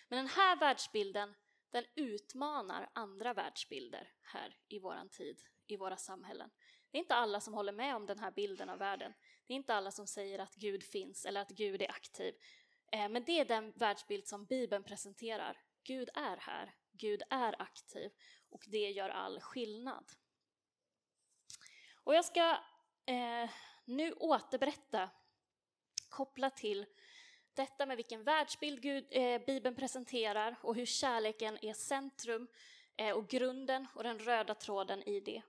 Men 0.09 0.17
den 0.17 0.29
här 0.29 0.57
världsbilden, 0.57 1.35
den 1.71 1.85
utmanar 1.95 2.91
andra 2.93 3.35
världsbilder 3.35 4.13
här 4.23 4.59
i 4.69 4.79
våran 4.79 5.09
tid, 5.09 5.43
i 5.67 5.77
våra 5.77 5.97
samhällen. 5.97 6.51
Det 6.97 7.01
är 7.01 7.03
inte 7.03 7.15
alla 7.15 7.41
som 7.41 7.55
håller 7.55 7.73
med 7.73 7.97
om 7.97 8.07
den 8.07 8.19
här 8.19 8.31
bilden 8.31 8.69
av 8.69 8.79
världen. 8.79 9.15
Det 9.47 9.53
är 9.53 9.57
inte 9.57 9.75
alla 9.75 9.91
som 9.91 10.07
säger 10.07 10.39
att 10.39 10.55
Gud 10.55 10.83
finns 10.83 11.27
eller 11.27 11.41
att 11.41 11.51
Gud 11.51 11.83
är 11.83 11.91
aktiv. 11.91 12.35
Eh, 12.93 13.09
men 13.09 13.25
det 13.25 13.41
är 13.41 13.45
den 13.45 13.73
världsbild 13.73 14.27
som 14.27 14.45
Bibeln 14.45 14.83
presenterar. 14.85 15.61
Gud 15.85 16.09
är 16.15 16.37
här, 16.37 16.75
Gud 16.93 17.23
är 17.31 17.63
aktiv 17.63 18.11
och 18.49 18.65
det 18.67 18.91
gör 18.91 19.09
all 19.09 19.41
skillnad. 19.41 20.13
Och 22.05 22.15
jag 22.15 22.25
ska 22.25 22.51
eh, 23.07 23.51
nu 23.85 24.13
återberätta, 24.13 25.11
kopplat 26.09 26.57
till 26.57 26.87
detta 27.55 27.87
med 27.87 27.97
vilken 27.97 28.23
världsbild 28.23 28.83
Gud, 28.83 29.07
eh, 29.11 29.41
Bibeln 29.47 29.77
presenterar 29.77 30.57
och 30.63 30.75
hur 30.75 30.87
kärleken 30.87 31.59
är 31.63 31.75
centrum 31.75 32.49
eh, 32.97 33.17
och 33.17 33.29
grunden 33.29 33.87
och 33.95 34.03
den 34.03 34.19
röda 34.19 34.55
tråden 34.55 35.03
i 35.03 35.21
det 35.21 35.43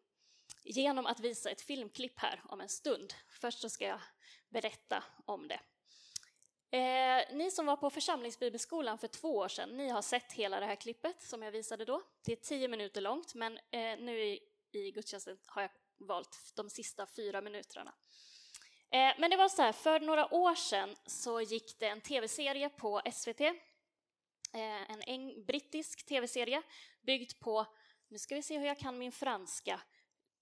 genom 0.69 1.05
att 1.05 1.19
visa 1.19 1.49
ett 1.49 1.61
filmklipp 1.61 2.19
här 2.19 2.41
om 2.45 2.61
en 2.61 2.69
stund. 2.69 3.13
Först 3.29 3.59
så 3.59 3.69
ska 3.69 3.85
jag 3.85 3.99
berätta 4.49 5.03
om 5.25 5.47
det. 5.47 5.59
Eh, 6.77 7.35
ni 7.35 7.51
som 7.51 7.65
var 7.65 7.77
på 7.77 7.89
församlingsbibelskolan 7.89 8.97
för 8.97 9.07
två 9.07 9.37
år 9.37 9.47
sedan, 9.47 9.77
ni 9.77 9.89
har 9.89 10.01
sett 10.01 10.33
hela 10.33 10.59
det 10.59 10.65
här 10.65 10.75
klippet 10.75 11.21
som 11.21 11.41
jag 11.41 11.51
visade 11.51 11.85
då. 11.85 12.01
Det 12.25 12.31
är 12.31 12.35
tio 12.35 12.67
minuter 12.67 13.01
långt, 13.01 13.35
men 13.35 13.57
eh, 13.57 13.99
nu 13.99 14.19
i, 14.19 14.39
i 14.71 14.91
gudstjänsten 14.91 15.37
har 15.45 15.61
jag 15.61 15.71
valt 15.97 16.53
de 16.55 16.69
sista 16.69 17.05
fyra 17.05 17.41
minuterna. 17.41 17.93
Eh, 18.89 19.13
men 19.17 19.29
det 19.29 19.37
var 19.37 19.49
så 19.49 19.61
här, 19.61 19.71
för 19.71 19.99
några 19.99 20.33
år 20.33 20.55
sedan 20.55 20.95
så 21.05 21.41
gick 21.41 21.79
det 21.79 21.87
en 21.87 22.01
tv-serie 22.01 22.69
på 22.69 23.01
SVT, 23.13 23.41
eh, 23.41 24.91
en, 24.91 25.01
en 25.01 25.45
brittisk 25.45 26.05
tv-serie 26.05 26.61
byggd 27.01 27.39
på, 27.39 27.65
nu 28.07 28.17
ska 28.17 28.35
vi 28.35 28.41
se 28.41 28.57
hur 28.57 28.67
jag 28.67 28.79
kan 28.79 28.97
min 28.97 29.11
franska, 29.11 29.81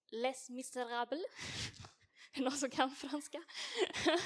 Les 0.10 0.50
Misérables. 0.50 1.26
Är 2.34 2.42
någon 2.42 2.52
som 2.52 2.70
kan 2.70 2.92
franska? 2.92 3.44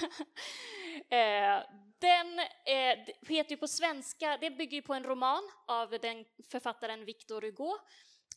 Eh, 1.09 1.63
den 1.99 2.39
eh, 2.65 2.97
heter 3.27 3.51
ju 3.51 3.57
på 3.57 3.67
svenska, 3.67 4.37
det 4.37 4.51
bygger 4.51 4.75
ju 4.75 4.81
på 4.81 4.93
en 4.93 5.03
roman 5.03 5.51
av 5.67 5.89
den 5.89 6.25
författaren 6.49 7.05
Victor 7.05 7.41
Hugo. 7.41 7.77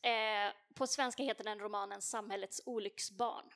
Eh, 0.02 0.52
på 0.74 0.86
svenska 0.86 1.22
heter 1.22 1.44
den 1.44 1.58
romanen 1.58 2.02
Samhällets 2.02 2.62
olycksbarn. 2.66 3.50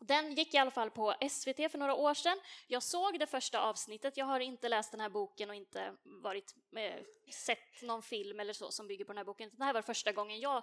Den 0.00 0.34
gick 0.34 0.54
i 0.54 0.58
alla 0.58 0.70
fall 0.70 0.90
på 0.90 1.14
SVT 1.30 1.70
för 1.70 1.78
några 1.78 1.94
år 1.94 2.14
sedan. 2.14 2.40
Jag 2.66 2.82
såg 2.82 3.18
det 3.18 3.26
första 3.26 3.60
avsnittet. 3.60 4.16
Jag 4.16 4.26
har 4.26 4.40
inte 4.40 4.68
läst 4.68 4.90
den 4.90 5.00
här 5.00 5.08
boken 5.08 5.50
och 5.50 5.56
inte 5.56 5.94
varit, 6.04 6.54
eh, 6.76 7.02
sett 7.32 7.82
någon 7.82 8.02
film 8.02 8.40
eller 8.40 8.52
så 8.52 8.70
som 8.70 8.86
bygger 8.86 9.04
på 9.04 9.12
den 9.12 9.18
här 9.18 9.24
boken. 9.24 9.50
Det 9.52 9.64
här 9.64 9.72
var 9.72 9.82
första 9.82 10.12
gången 10.12 10.40
jag 10.40 10.62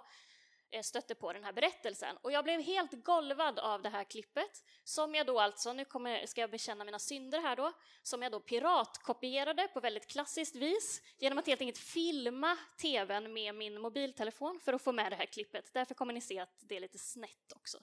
Eh, 0.70 0.82
stötte 0.82 1.14
på 1.14 1.32
den 1.32 1.44
här 1.44 1.52
berättelsen. 1.52 2.16
Och 2.22 2.32
jag 2.32 2.44
blev 2.44 2.60
helt 2.60 3.04
golvad 3.04 3.58
av 3.58 3.82
det 3.82 3.88
här 3.88 4.04
klippet, 4.04 4.64
som 4.84 5.14
jag 5.14 5.26
då 5.26 5.40
alltså, 5.40 5.72
nu 5.72 5.84
kommer, 5.84 6.26
ska 6.26 6.40
jag 6.40 6.50
bekänna 6.50 6.84
mina 6.84 6.98
synder 6.98 7.40
här 7.40 7.56
då, 7.56 7.72
som 8.02 8.22
jag 8.22 8.32
då 8.32 8.40
piratkopierade 8.40 9.68
på 9.68 9.80
väldigt 9.80 10.06
klassiskt 10.06 10.56
vis 10.56 11.02
genom 11.18 11.38
att 11.38 11.46
helt 11.46 11.60
enkelt 11.60 11.78
filma 11.78 12.58
tvn 12.82 13.32
med 13.32 13.54
min 13.54 13.80
mobiltelefon 13.80 14.60
för 14.60 14.72
att 14.72 14.82
få 14.82 14.92
med 14.92 15.12
det 15.12 15.16
här 15.16 15.26
klippet. 15.26 15.70
Därför 15.72 15.94
kommer 15.94 16.12
ni 16.12 16.20
se 16.20 16.38
att 16.38 16.56
det 16.60 16.76
är 16.76 16.80
lite 16.80 16.98
snett 16.98 17.52
också. 17.54 17.78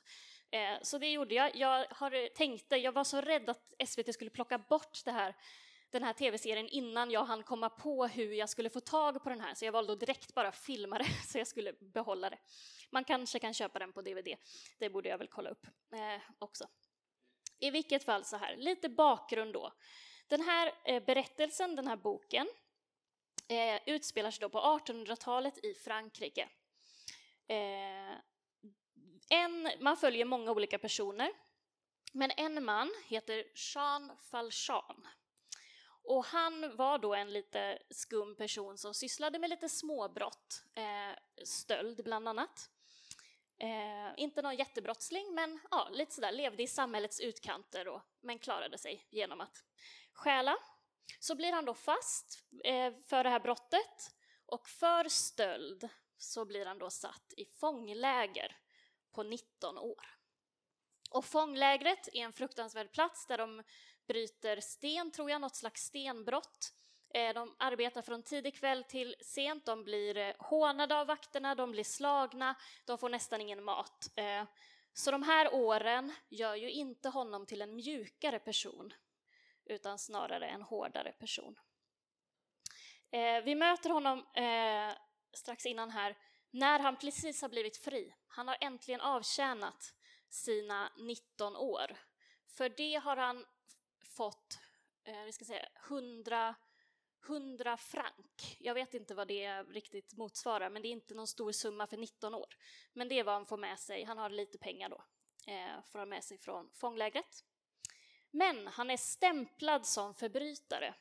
Eh, 0.51 0.77
så 0.81 0.97
det 0.97 1.11
gjorde 1.11 1.35
jag. 1.35 1.55
Jag 1.55 1.85
har, 1.89 2.29
tänkte, 2.35 2.75
jag 2.75 2.91
var 2.91 3.03
så 3.03 3.21
rädd 3.21 3.49
att 3.49 3.73
SVT 3.87 4.13
skulle 4.13 4.29
plocka 4.29 4.57
bort 4.57 5.05
det 5.05 5.11
här 5.11 5.35
den 5.93 6.03
här 6.03 6.13
tv-serien 6.13 6.67
innan 6.67 7.11
jag 7.11 7.23
hann 7.23 7.43
komma 7.43 7.69
på 7.69 8.07
hur 8.07 8.33
jag 8.33 8.49
skulle 8.49 8.69
få 8.69 8.79
tag 8.79 9.23
på 9.23 9.29
den 9.29 9.41
här, 9.41 9.53
så 9.53 9.65
jag 9.65 9.71
valde 9.71 9.93
att 9.93 9.99
direkt 9.99 10.33
bara 10.33 10.51
filma 10.51 10.97
det 10.97 11.05
så 11.27 11.37
jag 11.37 11.47
skulle 11.47 11.73
behålla 11.73 12.29
det. 12.29 12.37
Man 12.89 13.03
kanske 13.03 13.39
kan 13.39 13.53
köpa 13.53 13.79
den 13.79 13.93
på 13.93 14.01
DVD, 14.01 14.35
det 14.79 14.89
borde 14.89 15.09
jag 15.09 15.17
väl 15.17 15.27
kolla 15.27 15.49
upp 15.49 15.67
eh, 15.93 16.21
också. 16.39 16.67
I 17.59 17.71
vilket 17.71 18.03
fall 18.03 18.25
så 18.25 18.37
här, 18.37 18.55
lite 18.57 18.89
bakgrund 18.89 19.53
då. 19.53 19.73
Den 20.27 20.41
här 20.41 20.71
eh, 20.85 21.03
berättelsen, 21.03 21.75
den 21.75 21.87
här 21.87 21.97
boken, 21.97 22.47
eh, 23.47 23.81
utspelar 23.85 24.31
sig 24.31 24.41
då 24.41 24.49
på 24.49 24.59
1800-talet 24.59 25.65
i 25.65 25.73
Frankrike. 25.73 26.49
Eh, 27.47 28.17
en, 29.29 29.69
man 29.79 29.97
följer 29.97 30.25
många 30.25 30.51
olika 30.51 30.79
personer, 30.79 31.31
men 32.13 32.31
en 32.37 32.63
man 32.63 32.93
heter 33.07 33.45
Jean 33.55 34.11
Valjean. 34.31 35.07
Och 36.03 36.25
han 36.25 36.75
var 36.75 36.97
då 36.97 37.13
en 37.13 37.33
lite 37.33 37.79
skum 37.89 38.35
person 38.35 38.77
som 38.77 38.93
sysslade 38.93 39.39
med 39.39 39.49
lite 39.49 39.69
småbrott, 39.69 40.63
eh, 40.75 41.45
stöld 41.45 42.03
bland 42.03 42.27
annat. 42.27 42.69
Eh, 43.57 44.13
inte 44.17 44.41
någon 44.41 44.55
jättebrottsling, 44.55 45.33
men 45.33 45.59
ja, 45.71 45.89
lite 45.91 46.13
sådär, 46.13 46.31
levde 46.31 46.63
i 46.63 46.67
samhällets 46.67 47.19
utkanter 47.19 47.87
och, 47.87 48.01
men 48.21 48.39
klarade 48.39 48.77
sig 48.77 49.07
genom 49.09 49.41
att 49.41 49.63
stjäla. 50.13 50.57
Så 51.19 51.35
blir 51.35 51.51
han 51.51 51.65
då 51.65 51.73
fast 51.73 52.43
eh, 52.63 52.93
för 53.07 53.23
det 53.23 53.29
här 53.29 53.39
brottet 53.39 54.15
och 54.45 54.69
för 54.69 55.09
stöld 55.09 55.89
så 56.17 56.45
blir 56.45 56.65
han 56.65 56.79
då 56.79 56.89
satt 56.89 57.33
i 57.37 57.45
fångläger 57.45 58.57
på 59.11 59.23
19 59.23 59.77
år. 59.77 60.17
Och 61.11 61.25
fånglägret 61.25 62.07
är 62.13 62.19
en 62.19 62.33
fruktansvärd 62.33 62.91
plats 62.91 63.27
där 63.27 63.37
de 63.37 63.63
bryter 64.07 64.61
sten, 64.61 65.11
tror 65.11 65.29
jag, 65.29 65.41
något 65.41 65.55
slags 65.55 65.81
stenbrott. 65.81 66.73
Eh, 67.13 67.33
de 67.33 67.55
arbetar 67.59 68.01
från 68.01 68.23
tidig 68.23 68.55
kväll 68.55 68.83
till 68.83 69.15
sent, 69.19 69.65
de 69.65 69.83
blir 69.83 70.17
eh, 70.17 70.33
hånade 70.39 70.95
av 70.95 71.07
vakterna, 71.07 71.55
de 71.55 71.71
blir 71.71 71.83
slagna, 71.83 72.55
de 72.85 72.97
får 72.97 73.09
nästan 73.09 73.41
ingen 73.41 73.63
mat. 73.63 74.11
Eh, 74.15 74.43
så 74.93 75.11
de 75.11 75.23
här 75.23 75.53
åren 75.53 76.13
gör 76.29 76.55
ju 76.55 76.71
inte 76.71 77.09
honom 77.09 77.45
till 77.45 77.61
en 77.61 77.75
mjukare 77.75 78.39
person, 78.39 78.93
utan 79.65 79.99
snarare 79.99 80.47
en 80.47 80.61
hårdare 80.61 81.11
person. 81.11 81.59
Vi 83.43 83.55
möter 83.55 83.89
honom 83.89 84.25
strax 85.33 85.65
innan 85.65 85.89
här, 85.89 86.17
när 86.51 86.79
han 86.79 86.95
precis 86.95 87.41
har 87.41 87.49
blivit 87.49 87.77
fri. 87.77 88.15
Han 88.27 88.47
har 88.47 88.57
äntligen 88.61 89.01
avtjänat 89.01 89.93
sina 90.29 90.91
19 90.97 91.55
år. 91.55 91.97
För 92.47 92.69
det 92.69 92.95
har 92.95 93.17
han 93.17 93.45
fått, 94.15 94.59
eh, 95.03 95.31
ska 95.31 95.45
säga, 95.45 95.67
100 95.87 96.55
100 97.27 97.77
frank. 97.77 98.57
Jag 98.59 98.73
vet 98.73 98.93
inte 98.93 99.15
vad 99.15 99.27
det 99.27 99.63
riktigt 99.63 100.17
motsvarar, 100.17 100.69
men 100.69 100.81
det 100.81 100.87
är 100.87 100.91
inte 100.91 101.13
någon 101.13 101.27
stor 101.27 101.51
summa 101.51 101.87
för 101.87 101.97
19 101.97 102.35
år. 102.35 102.55
Men 102.93 103.07
det 103.07 103.19
är 103.19 103.23
vad 103.23 103.33
han 103.33 103.45
får 103.45 103.57
med 103.57 103.79
sig. 103.79 104.03
Han 104.03 104.17
har 104.17 104.29
lite 104.29 104.57
pengar 104.57 104.89
då, 104.89 105.03
eh, 105.47 105.83
får 105.85 105.99
han 105.99 106.09
med 106.09 106.23
sig 106.23 106.37
från 106.37 106.69
fånglägret. 106.73 107.43
Men 108.31 108.67
han 108.67 108.89
är 108.89 108.97
stämplad 108.97 109.85
som 109.85 110.13
förbrytare. 110.13 110.93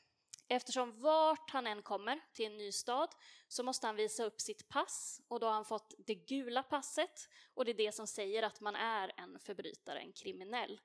Eftersom 0.49 1.01
vart 1.01 1.51
han 1.51 1.67
än 1.67 1.83
kommer 1.83 2.21
till 2.33 2.47
en 2.47 2.57
ny 2.57 2.73
stad 2.73 3.09
så 3.49 3.63
måste 3.63 3.87
han 3.87 3.97
visa 3.97 4.25
upp 4.25 4.41
sitt 4.41 4.69
pass 4.69 5.21
och 5.29 5.41
då 5.41 5.47
har 5.47 5.55
han 5.55 5.65
fått 5.65 5.95
det 5.99 6.15
gula 6.15 6.63
passet 6.63 7.29
och 7.55 7.65
det 7.65 7.71
är 7.71 7.75
det 7.75 7.93
som 7.93 8.07
säger 8.07 8.43
att 8.43 8.61
man 8.61 8.77
är 8.77 9.13
en 9.17 9.39
förbrytare, 9.39 10.01
en 10.01 10.13
kriminell. 10.13 10.81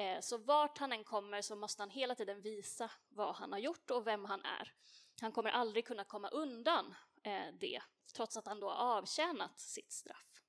Eh, 0.00 0.20
så 0.20 0.38
vart 0.38 0.78
han 0.78 0.92
än 0.92 1.04
kommer 1.04 1.42
så 1.42 1.56
måste 1.56 1.82
han 1.82 1.90
hela 1.90 2.14
tiden 2.14 2.40
visa 2.40 2.90
vad 3.08 3.34
han 3.34 3.52
har 3.52 3.58
gjort 3.58 3.90
och 3.90 4.06
vem 4.06 4.24
han 4.24 4.44
är. 4.44 4.72
Han 5.20 5.32
kommer 5.32 5.50
aldrig 5.50 5.86
kunna 5.86 6.04
komma 6.04 6.28
undan 6.28 6.94
eh, 7.22 7.54
det, 7.60 7.82
trots 8.14 8.36
att 8.36 8.46
han 8.46 8.60
då 8.60 8.70
har 8.70 8.98
avtjänat 8.98 9.60
sitt 9.60 9.92
straff. 9.92 10.40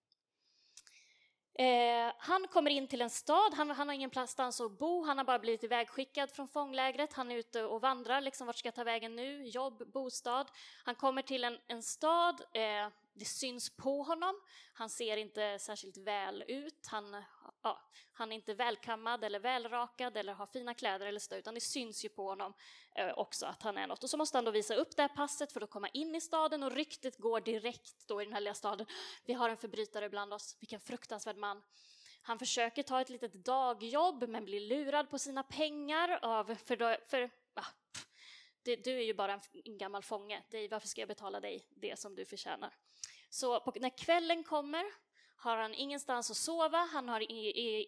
Eh, 1.53 2.13
han 2.17 2.47
kommer 2.47 2.71
in 2.71 2.87
till 2.87 3.01
en 3.01 3.09
stad, 3.09 3.53
han, 3.53 3.69
han 3.69 3.87
har 3.87 3.95
ingen 3.95 4.09
plats 4.09 4.39
att 4.39 4.77
bo, 4.77 5.03
han 5.03 5.17
har 5.17 5.25
bara 5.25 5.39
blivit 5.39 5.63
ivägskickad 5.63 6.31
från 6.31 6.47
fånglägret, 6.47 7.13
han 7.13 7.31
är 7.31 7.35
ute 7.35 7.63
och 7.63 7.81
vandrar, 7.81 8.21
liksom, 8.21 8.47
vart 8.47 8.57
ska 8.57 8.67
jag 8.67 8.75
ta 8.75 8.83
vägen 8.83 9.15
nu? 9.15 9.45
Jobb, 9.45 9.91
bostad. 9.91 10.51
Han 10.83 10.95
kommer 10.95 11.21
till 11.21 11.43
en, 11.43 11.59
en 11.67 11.83
stad, 11.83 12.41
eh, 12.53 12.89
det 13.13 13.25
syns 13.25 13.75
på 13.77 14.03
honom, 14.03 14.35
han 14.73 14.89
ser 14.89 15.17
inte 15.17 15.59
särskilt 15.59 15.97
väl 15.97 16.43
ut, 16.47 16.87
han, 16.87 17.23
ja, 17.63 17.81
han 18.13 18.31
är 18.31 18.35
inte 18.35 18.53
välkammad 18.53 19.23
eller 19.23 19.39
välrakad 19.39 20.17
eller 20.17 20.33
har 20.33 20.45
fina 20.45 20.73
kläder 20.73 21.05
eller 21.05 21.19
så, 21.19 21.35
utan 21.35 21.53
det 21.53 21.61
syns 21.61 22.05
ju 22.05 22.09
på 22.09 22.29
honom 22.29 22.53
eh, 22.95 23.17
också 23.17 23.45
att 23.45 23.63
han 23.63 23.77
är 23.77 23.87
något. 23.87 24.03
Och 24.03 24.09
så 24.09 24.17
måste 24.17 24.37
han 24.37 24.45
då 24.45 24.51
visa 24.51 24.75
upp 24.75 24.95
det 24.95 25.01
här 25.01 25.09
passet 25.09 25.51
för 25.51 25.61
att 25.61 25.69
komma 25.69 25.87
in 25.89 26.15
i 26.15 26.21
staden 26.21 26.63
och 26.63 26.71
ryktet 26.71 27.17
går 27.17 27.41
direkt 27.41 28.07
då 28.07 28.21
i 28.21 28.25
den 28.25 28.33
här 28.33 28.41
lilla 28.41 28.53
staden. 28.53 28.85
Vi 29.25 29.33
har 29.33 29.49
en 29.49 29.57
förbrytare 29.57 30.09
bland 30.09 30.33
oss, 30.33 30.57
vilken 30.59 30.79
fruktansvärd 30.79 31.37
man. 31.37 31.63
Han 32.21 32.39
försöker 32.39 32.83
ta 32.83 33.01
ett 33.01 33.09
litet 33.09 33.33
dagjobb 33.33 34.29
men 34.29 34.45
blir 34.45 34.61
lurad 34.61 35.09
på 35.09 35.19
sina 35.19 35.43
pengar 35.43 36.19
av, 36.21 36.55
för, 36.55 36.75
då, 36.75 36.97
för 37.05 37.29
ja, 37.53 37.63
det, 38.63 38.75
du 38.75 38.97
är 38.97 39.03
ju 39.03 39.13
bara 39.13 39.33
en, 39.33 39.41
en 39.65 39.77
gammal 39.77 40.03
fånge, 40.03 40.43
dig, 40.49 40.67
varför 40.67 40.87
ska 40.87 41.01
jag 41.01 41.07
betala 41.07 41.39
dig 41.39 41.67
det 41.69 41.99
som 41.99 42.15
du 42.15 42.25
förtjänar? 42.25 42.75
Så 43.29 43.59
på, 43.59 43.73
när 43.75 43.97
kvällen 43.97 44.43
kommer 44.43 44.85
har 45.41 45.57
han 45.57 45.73
ingenstans 45.73 46.31
att 46.31 46.37
sova, 46.37 46.77
han 46.77 47.09
har 47.09 47.31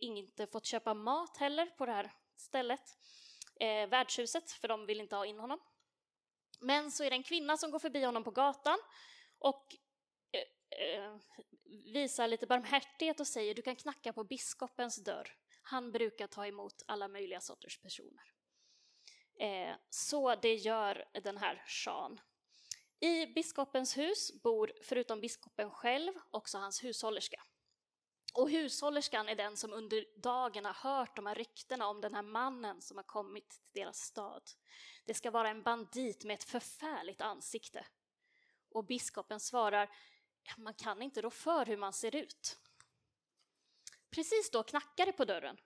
inte 0.03 0.47
fått 0.47 0.65
köpa 0.65 0.93
mat 0.93 1.37
heller 1.37 1.65
på 1.65 1.85
det 1.85 1.91
här 1.91 2.11
stället, 2.35 2.97
eh, 3.59 3.89
värdshuset, 3.89 4.51
för 4.51 4.67
de 4.67 4.85
vill 4.85 5.01
inte 5.01 5.15
ha 5.15 5.25
in 5.25 5.39
honom. 5.39 5.59
Men 6.59 6.91
så 6.91 7.03
är 7.03 7.09
det 7.09 7.15
en 7.15 7.23
kvinna 7.23 7.57
som 7.57 7.71
går 7.71 7.79
förbi 7.79 8.03
honom 8.03 8.23
på 8.23 8.31
gatan 8.31 8.79
och 9.39 9.75
eh, 10.31 10.79
eh, 10.79 11.15
visar 11.93 12.27
lite 12.27 12.47
barmhärtighet 12.47 13.19
och 13.19 13.27
säger 13.27 13.55
du 13.55 13.61
kan 13.61 13.75
knacka 13.75 14.13
på 14.13 14.23
biskopens 14.23 15.03
dörr. 15.03 15.37
Han 15.61 15.91
brukar 15.91 16.27
ta 16.27 16.47
emot 16.47 16.83
alla 16.87 17.07
möjliga 17.07 17.41
sorters 17.41 17.81
personer. 17.81 18.33
Eh, 19.39 19.75
så 19.89 20.35
det 20.35 20.55
gör 20.55 21.05
den 21.23 21.37
här 21.37 21.63
Sean. 21.67 22.19
I 23.03 23.27
biskopens 23.27 23.97
hus 23.97 24.41
bor 24.43 24.73
förutom 24.83 25.21
biskopen 25.21 25.71
själv 25.71 26.13
också 26.31 26.57
hans 26.57 26.83
hushållerska. 26.83 27.43
Och 28.33 28.49
hushållerskan 28.49 29.29
är 29.29 29.35
den 29.35 29.57
som 29.57 29.73
under 29.73 30.05
dagen 30.21 30.65
har 30.65 30.73
hört 30.73 31.15
de 31.15 31.25
här 31.25 31.35
ryktena 31.35 31.87
om 31.87 32.01
den 32.01 32.13
här 32.13 32.21
mannen 32.21 32.81
som 32.81 32.97
har 32.97 33.03
kommit 33.03 33.49
till 33.49 33.71
deras 33.73 33.97
stad. 33.97 34.43
Det 35.05 35.13
ska 35.13 35.31
vara 35.31 35.49
en 35.49 35.63
bandit 35.63 36.23
med 36.23 36.33
ett 36.33 36.43
förfärligt 36.43 37.21
ansikte. 37.21 37.85
Och 38.69 38.85
biskopen 38.85 39.39
svarar, 39.39 39.89
man 40.57 40.73
kan 40.73 41.01
inte 41.01 41.21
rå 41.21 41.29
för 41.29 41.65
hur 41.65 41.77
man 41.77 41.93
ser 41.93 42.15
ut. 42.15 42.59
Precis 44.09 44.51
då 44.51 44.63
knackar 44.63 45.05
det 45.05 45.13
på 45.13 45.25
dörren 45.25 45.57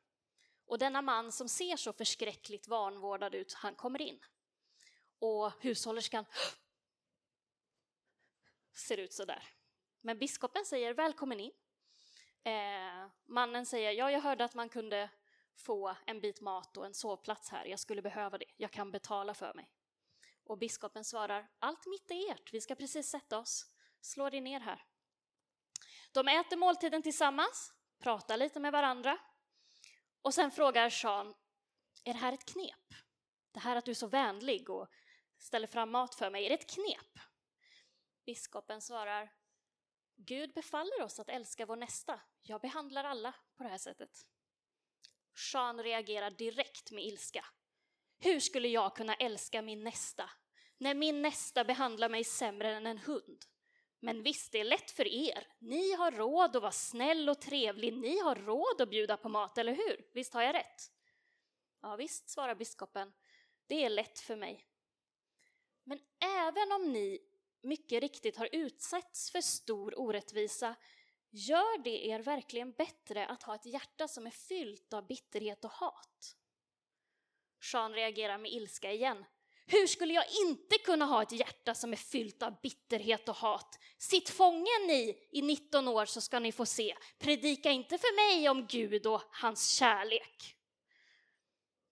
och 0.65 0.77
denna 0.79 1.01
man 1.01 1.31
som 1.31 1.49
ser 1.49 1.75
så 1.75 1.93
förskräckligt 1.93 2.67
vanvårdad 2.67 3.35
ut, 3.35 3.53
han 3.53 3.75
kommer 3.75 4.01
in. 4.01 4.19
Och 5.19 5.51
hushållerskan 5.59 6.25
ser 8.77 8.97
ut 8.97 9.13
så 9.13 9.25
där. 9.25 9.43
Men 10.01 10.17
biskopen 10.19 10.65
säger 10.65 10.93
välkommen 10.93 11.39
in. 11.39 11.51
Eh, 12.43 13.07
mannen 13.25 13.65
säger 13.65 13.91
ja, 13.91 14.11
jag 14.11 14.21
hörde 14.21 14.43
att 14.45 14.55
man 14.55 14.69
kunde 14.69 15.09
få 15.55 15.95
en 16.05 16.21
bit 16.21 16.41
mat 16.41 16.77
och 16.77 16.85
en 16.85 16.93
sovplats 16.93 17.49
här. 17.49 17.65
Jag 17.65 17.79
skulle 17.79 18.01
behöva 18.01 18.37
det. 18.37 18.45
Jag 18.57 18.71
kan 18.71 18.91
betala 18.91 19.33
för 19.33 19.53
mig. 19.53 19.69
Och 20.43 20.57
biskopen 20.57 21.03
svarar 21.03 21.47
allt 21.59 21.85
mitt 21.85 22.11
är 22.11 22.31
ert. 22.31 22.53
Vi 22.53 22.61
ska 22.61 22.75
precis 22.75 23.09
sätta 23.09 23.39
oss. 23.39 23.65
Slå 24.01 24.29
dig 24.29 24.41
ner 24.41 24.59
här. 24.59 24.85
De 26.11 26.27
äter 26.27 26.57
måltiden 26.57 27.01
tillsammans, 27.01 27.73
pratar 27.99 28.37
lite 28.37 28.59
med 28.59 28.71
varandra 28.71 29.17
och 30.21 30.33
sen 30.33 30.51
frågar 30.51 30.89
Sean, 30.89 31.33
är 32.03 32.13
det 32.13 32.19
här 32.19 32.33
ett 32.33 32.45
knep? 32.45 32.93
Det 33.51 33.59
här 33.59 33.75
att 33.75 33.85
du 33.85 33.91
är 33.91 33.95
så 33.95 34.07
vänlig 34.07 34.69
och 34.69 34.87
ställer 35.37 35.67
fram 35.67 35.91
mat 35.91 36.15
för 36.15 36.29
mig, 36.29 36.45
är 36.45 36.49
det 36.49 36.55
ett 36.55 36.69
knep? 36.69 37.19
Biskopen 38.27 38.81
svarar, 38.81 39.31
Gud 40.15 40.53
befaller 40.53 41.01
oss 41.01 41.19
att 41.19 41.29
älska 41.29 41.65
vår 41.65 41.75
nästa. 41.75 42.19
Jag 42.41 42.61
behandlar 42.61 43.03
alla 43.03 43.35
på 43.57 43.63
det 43.63 43.69
här 43.69 43.77
sättet. 43.77 44.25
Jean 45.53 45.83
reagerar 45.83 46.31
direkt 46.31 46.91
med 46.91 47.03
ilska. 47.05 47.45
Hur 48.19 48.39
skulle 48.39 48.67
jag 48.67 48.95
kunna 48.95 49.15
älska 49.15 49.61
min 49.61 49.83
nästa 49.83 50.29
när 50.77 50.95
min 50.95 51.21
nästa 51.21 51.63
behandlar 51.63 52.09
mig 52.09 52.23
sämre 52.23 52.75
än 52.75 52.85
en 52.85 52.97
hund? 52.97 53.45
Men 53.99 54.23
visst, 54.23 54.51
det 54.51 54.59
är 54.59 54.63
lätt 54.63 54.91
för 54.91 55.07
er. 55.07 55.47
Ni 55.59 55.93
har 55.93 56.11
råd 56.11 56.55
att 56.55 56.61
vara 56.61 56.71
snäll 56.71 57.29
och 57.29 57.41
trevlig. 57.41 57.97
Ni 57.97 58.19
har 58.19 58.35
råd 58.35 58.81
att 58.81 58.89
bjuda 58.89 59.17
på 59.17 59.29
mat, 59.29 59.57
eller 59.57 59.73
hur? 59.73 60.09
Visst 60.13 60.33
har 60.33 60.41
jag 60.41 60.55
rätt? 60.55 60.91
Ja, 61.81 61.95
visst, 61.95 62.29
svarar 62.29 62.55
biskopen. 62.55 63.13
Det 63.67 63.85
är 63.85 63.89
lätt 63.89 64.19
för 64.19 64.35
mig. 64.35 64.67
Men 65.83 65.99
även 66.19 66.71
om 66.71 66.93
ni 66.93 67.26
mycket 67.61 68.01
riktigt 68.01 68.37
har 68.37 68.49
utsatts 68.51 69.31
för 69.31 69.41
stor 69.41 69.99
orättvisa 69.99 70.75
gör 71.29 71.83
det 71.83 72.07
er 72.07 72.19
verkligen 72.19 72.71
bättre 72.71 73.27
att 73.27 73.43
ha 73.43 73.55
ett 73.55 73.65
hjärta 73.65 74.07
som 74.07 74.27
är 74.27 74.31
fyllt 74.31 74.93
av 74.93 75.07
bitterhet 75.07 75.65
och 75.65 75.71
hat? 75.71 76.35
Jean 77.73 77.93
reagerar 77.93 78.37
med 78.37 78.51
ilska 78.51 78.91
igen. 78.91 79.25
Hur 79.65 79.87
skulle 79.87 80.13
jag 80.13 80.25
inte 80.45 80.77
kunna 80.77 81.05
ha 81.05 81.23
ett 81.23 81.31
hjärta 81.31 81.75
som 81.75 81.91
är 81.91 81.97
fyllt 81.97 82.41
av 82.43 82.61
bitterhet 82.61 83.29
och 83.29 83.35
hat? 83.35 83.79
Sitt 83.97 84.29
fången 84.29 84.87
ni 84.87 85.27
i 85.31 85.41
19 85.41 85.87
år 85.87 86.05
så 86.05 86.21
ska 86.21 86.39
ni 86.39 86.51
få 86.51 86.65
se. 86.65 86.95
Predika 87.19 87.71
inte 87.71 87.97
för 87.97 88.15
mig 88.15 88.49
om 88.49 88.67
Gud 88.67 89.07
och 89.07 89.21
hans 89.31 89.69
kärlek. 89.69 90.55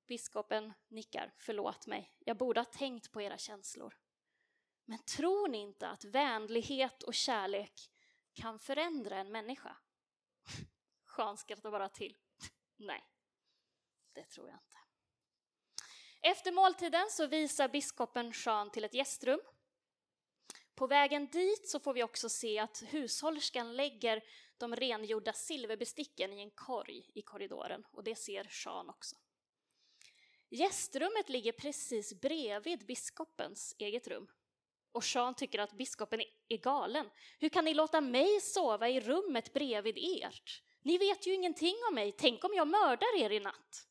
Biskopen 0.08 0.73
nickar, 0.88 1.34
förlåt 1.38 1.88
mig, 1.88 2.12
jag 2.19 2.38
borde 2.38 2.60
ha 2.60 2.65
tänkt 2.65 3.12
på 3.12 3.21
era 3.21 3.38
känslor. 3.38 3.97
Men 4.86 5.00
tror 5.00 5.48
ni 5.48 5.58
inte 5.58 5.88
att 5.88 6.04
vänlighet 6.04 7.04
och 7.04 7.13
kärlek 7.13 7.91
kan 8.34 8.60
förändra 8.60 9.17
en 9.17 9.32
människa? 9.32 9.78
Jean 11.17 11.38
skrattar 11.38 11.71
bara 11.71 11.89
till. 11.89 12.17
Nej, 12.76 13.04
det 14.13 14.24
tror 14.24 14.48
jag 14.50 14.56
inte. 14.56 14.78
Efter 16.21 16.52
måltiden 16.52 17.10
så 17.10 17.28
visar 17.28 17.67
biskopen 17.67 18.34
Jean 18.45 18.71
till 18.71 18.84
ett 18.84 18.93
gästrum. 18.93 19.39
På 20.76 20.88
vägen 20.88 21.28
dit 21.28 21.69
så 21.69 21.80
får 21.80 21.93
vi 21.93 22.04
också 22.04 22.30
se 22.30 22.60
att 22.60 22.84
hushållerskan 22.88 23.76
lägger 23.76 24.24
de 24.58 24.76
rengjorda 24.76 25.34
silverbesticken 25.34 26.34
i 26.34 26.41
en 26.41 26.52
korg 26.52 27.12
i 27.13 27.21
korridoren 27.21 27.86
och 27.91 28.04
det 28.04 28.15
ser 28.15 28.48
Jean 28.65 28.89
också. 28.89 29.15
Gästrummet 30.50 31.30
ligger 31.30 31.52
precis 31.52 32.21
bredvid 32.21 32.86
biskopens 32.86 33.76
eget 33.78 34.08
rum 34.08 34.28
och 34.95 35.03
Jean 35.05 35.36
tycker 35.36 35.60
att 35.60 35.73
biskopen 35.73 36.21
är 36.47 36.58
galen. 36.58 37.10
Hur 37.39 37.49
kan 37.49 37.65
ni 37.65 37.73
låta 37.73 38.01
mig 38.01 38.41
sova 38.41 38.89
i 38.89 38.99
rummet 38.99 39.53
bredvid 39.53 39.97
ert? 39.97 40.63
Ni 40.81 40.97
vet 40.97 41.27
ju 41.27 41.34
ingenting 41.34 41.75
om 41.89 41.95
mig. 41.95 42.12
Tänk 42.12 42.43
om 42.43 42.53
jag 42.53 42.67
mördar 42.67 43.17
er 43.17 43.29
i 43.29 43.39
natt? 43.39 43.88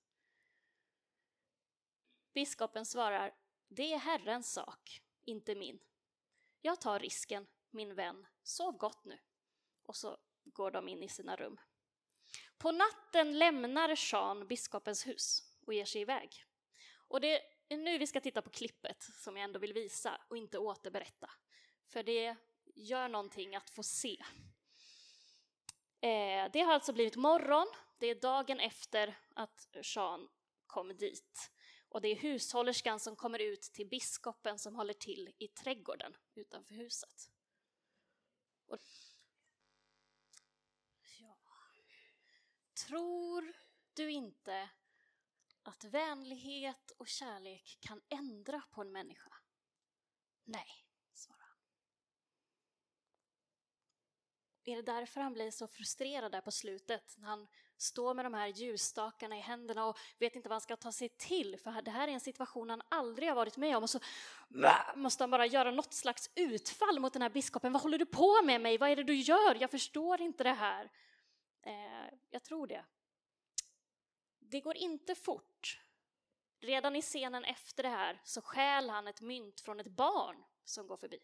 Biskopen 2.34 2.86
svarar, 2.86 3.34
det 3.68 3.92
är 3.92 3.98
Herrens 3.98 4.52
sak, 4.52 5.02
inte 5.24 5.54
min. 5.54 5.78
Jag 6.60 6.80
tar 6.80 6.98
risken, 6.98 7.46
min 7.70 7.94
vän. 7.94 8.26
Sov 8.42 8.76
gott 8.76 9.04
nu. 9.04 9.18
Och 9.82 9.96
så 9.96 10.16
går 10.44 10.70
de 10.70 10.88
in 10.88 11.02
i 11.02 11.08
sina 11.08 11.36
rum. 11.36 11.60
På 12.58 12.72
natten 12.72 13.38
lämnar 13.38 14.12
Jean 14.12 14.46
biskopens 14.46 15.06
hus 15.06 15.42
och 15.66 15.74
ger 15.74 15.84
sig 15.84 16.00
iväg. 16.00 16.44
Och 17.08 17.20
det 17.20 17.42
är 17.68 17.76
nu 17.76 17.98
vi 17.98 18.06
ska 18.06 18.20
titta 18.20 18.42
på 18.42 18.50
klippet 18.50 19.02
som 19.02 19.36
jag 19.36 19.44
ändå 19.44 19.58
vill 19.58 19.72
visa 19.72 20.20
och 20.28 20.36
inte 20.36 20.58
återberätta. 20.58 21.30
För 21.86 22.02
det 22.02 22.36
gör 22.74 23.08
någonting 23.08 23.56
att 23.56 23.70
få 23.70 23.82
se. 23.82 24.24
Eh, 26.00 26.50
det 26.52 26.60
har 26.60 26.72
alltså 26.72 26.92
blivit 26.92 27.16
morgon, 27.16 27.66
det 27.98 28.06
är 28.06 28.14
dagen 28.14 28.60
efter 28.60 29.18
att 29.34 29.68
Jean 29.82 30.28
kom 30.66 30.96
dit. 30.96 31.50
Och 31.88 32.00
det 32.00 32.08
är 32.08 32.16
hushållerskan 32.16 33.00
som 33.00 33.16
kommer 33.16 33.38
ut 33.38 33.62
till 33.62 33.88
biskopen 33.88 34.58
som 34.58 34.74
håller 34.76 34.94
till 34.94 35.34
i 35.38 35.48
trädgården 35.48 36.16
utanför 36.34 36.74
huset. 36.74 37.30
Och... 38.66 38.78
Ja. 41.18 41.36
Tror 42.86 43.52
du 43.94 44.10
inte 44.10 44.68
att 45.64 45.84
vänlighet 45.84 46.90
och 46.98 47.08
kärlek 47.08 47.78
kan 47.80 48.00
ändra 48.08 48.62
på 48.70 48.80
en 48.80 48.92
människa? 48.92 49.32
Nej, 50.44 50.68
svarar 51.12 51.38
han. 51.40 51.58
Är 54.64 54.76
det 54.76 54.82
därför 54.82 55.20
han 55.20 55.32
blir 55.32 55.50
så 55.50 55.66
frustrerad 55.66 56.32
där 56.32 56.40
på 56.40 56.50
slutet 56.50 57.14
när 57.18 57.28
han 57.28 57.46
står 57.76 58.14
med 58.14 58.24
de 58.24 58.34
här 58.34 58.48
ljusstakarna 58.48 59.36
i 59.36 59.40
händerna 59.40 59.86
och 59.86 59.98
vet 60.18 60.36
inte 60.36 60.48
vad 60.48 60.54
han 60.54 60.60
ska 60.60 60.76
ta 60.76 60.92
sig 60.92 61.08
till 61.08 61.58
för 61.58 61.82
det 61.82 61.90
här 61.90 62.08
är 62.08 62.12
en 62.12 62.20
situation 62.20 62.70
han 62.70 62.82
aldrig 62.88 63.28
har 63.28 63.36
varit 63.36 63.56
med 63.56 63.76
om 63.76 63.82
och 63.82 63.90
så 63.90 64.00
måste 64.94 65.22
han 65.22 65.30
bara 65.30 65.46
göra 65.46 65.70
något 65.70 65.94
slags 65.94 66.30
utfall 66.34 67.00
mot 67.00 67.12
den 67.12 67.22
här 67.22 67.30
biskopen. 67.30 67.72
Vad 67.72 67.82
håller 67.82 67.98
du 67.98 68.06
på 68.06 68.42
med 68.42 68.60
mig? 68.60 68.78
Vad 68.78 68.90
är 68.90 68.96
det 68.96 69.04
du 69.04 69.14
gör? 69.14 69.56
Jag 69.60 69.70
förstår 69.70 70.20
inte 70.20 70.44
det 70.44 70.52
här. 70.52 70.90
Eh, 71.62 72.18
jag 72.30 72.42
tror 72.42 72.66
det. 72.66 72.84
Det 74.54 74.60
går 74.60 74.76
inte 74.76 75.14
fort. 75.14 75.80
Redan 76.60 76.96
i 76.96 77.02
scenen 77.02 77.44
efter 77.44 77.82
det 77.82 77.88
här 77.88 78.20
så 78.24 78.42
stjäl 78.42 78.90
han 78.90 79.08
ett 79.08 79.20
mynt 79.20 79.60
från 79.60 79.80
ett 79.80 79.86
barn 79.86 80.44
som 80.64 80.86
går 80.86 80.96
förbi. 80.96 81.18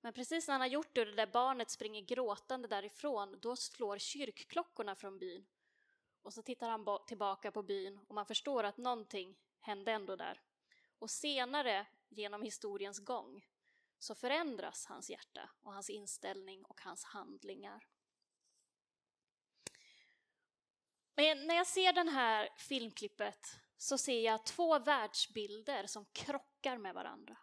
Men 0.00 0.12
precis 0.12 0.48
när 0.48 0.52
han 0.52 0.60
har 0.60 0.68
gjort 0.68 0.94
det 0.94 1.00
och 1.00 1.06
det 1.06 1.12
där 1.12 1.26
barnet 1.26 1.70
springer 1.70 2.00
gråtande 2.00 2.68
därifrån, 2.68 3.38
då 3.40 3.56
slår 3.56 3.98
kyrkklockorna 3.98 4.94
från 4.94 5.18
byn. 5.18 5.46
Och 6.22 6.34
så 6.34 6.42
tittar 6.42 6.68
han 6.68 6.98
tillbaka 7.06 7.52
på 7.52 7.62
byn 7.62 8.00
och 8.08 8.14
man 8.14 8.26
förstår 8.26 8.64
att 8.64 8.76
någonting 8.76 9.36
hände 9.60 9.92
ändå 9.92 10.16
där. 10.16 10.40
Och 10.98 11.10
senare, 11.10 11.86
genom 12.08 12.42
historiens 12.42 12.98
gång, 12.98 13.46
så 13.98 14.14
förändras 14.14 14.86
hans 14.86 15.10
hjärta 15.10 15.50
och 15.62 15.72
hans 15.72 15.90
inställning 15.90 16.64
och 16.64 16.80
hans 16.80 17.04
handlingar. 17.04 17.86
Men 21.20 21.46
när 21.46 21.54
jag 21.54 21.66
ser 21.66 21.92
det 21.92 22.10
här 22.10 22.48
filmklippet 22.56 23.60
så 23.78 23.98
ser 23.98 24.20
jag 24.20 24.46
två 24.46 24.78
världsbilder 24.78 25.86
som 25.86 26.04
krockar 26.12 26.78
med 26.78 26.94
varandra. 26.94 27.36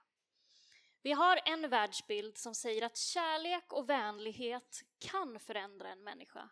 Vi 1.01 1.11
har 1.11 1.39
en 1.45 1.69
världsbild 1.69 2.37
som 2.37 2.55
säger 2.55 2.81
att 2.81 2.97
kärlek 2.97 3.73
och 3.73 3.89
vänlighet 3.89 4.83
kan 4.99 5.39
förändra 5.39 5.89
en 5.89 6.03
människa. 6.03 6.49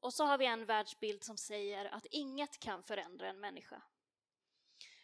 Och 0.00 0.14
så 0.14 0.24
har 0.24 0.38
vi 0.38 0.46
en 0.46 0.66
världsbild 0.66 1.24
som 1.24 1.36
säger 1.36 1.84
att 1.84 2.06
inget 2.10 2.58
kan 2.58 2.82
förändra 2.82 3.28
en 3.28 3.40
människa. 3.40 3.82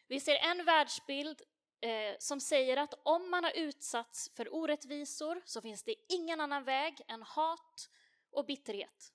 Vi 0.06 0.20
ser 0.20 0.36
en 0.36 0.64
världsbild 0.64 1.42
eh, 1.80 2.16
som 2.18 2.40
säger 2.40 2.76
att 2.76 2.94
om 3.02 3.30
man 3.30 3.44
har 3.44 3.52
utsatts 3.56 4.30
för 4.34 4.54
orättvisor 4.54 5.42
så 5.44 5.60
finns 5.60 5.82
det 5.82 5.94
ingen 6.08 6.40
annan 6.40 6.64
väg 6.64 7.00
än 7.08 7.22
hat 7.22 7.90
och 8.30 8.46
bitterhet. 8.46 9.12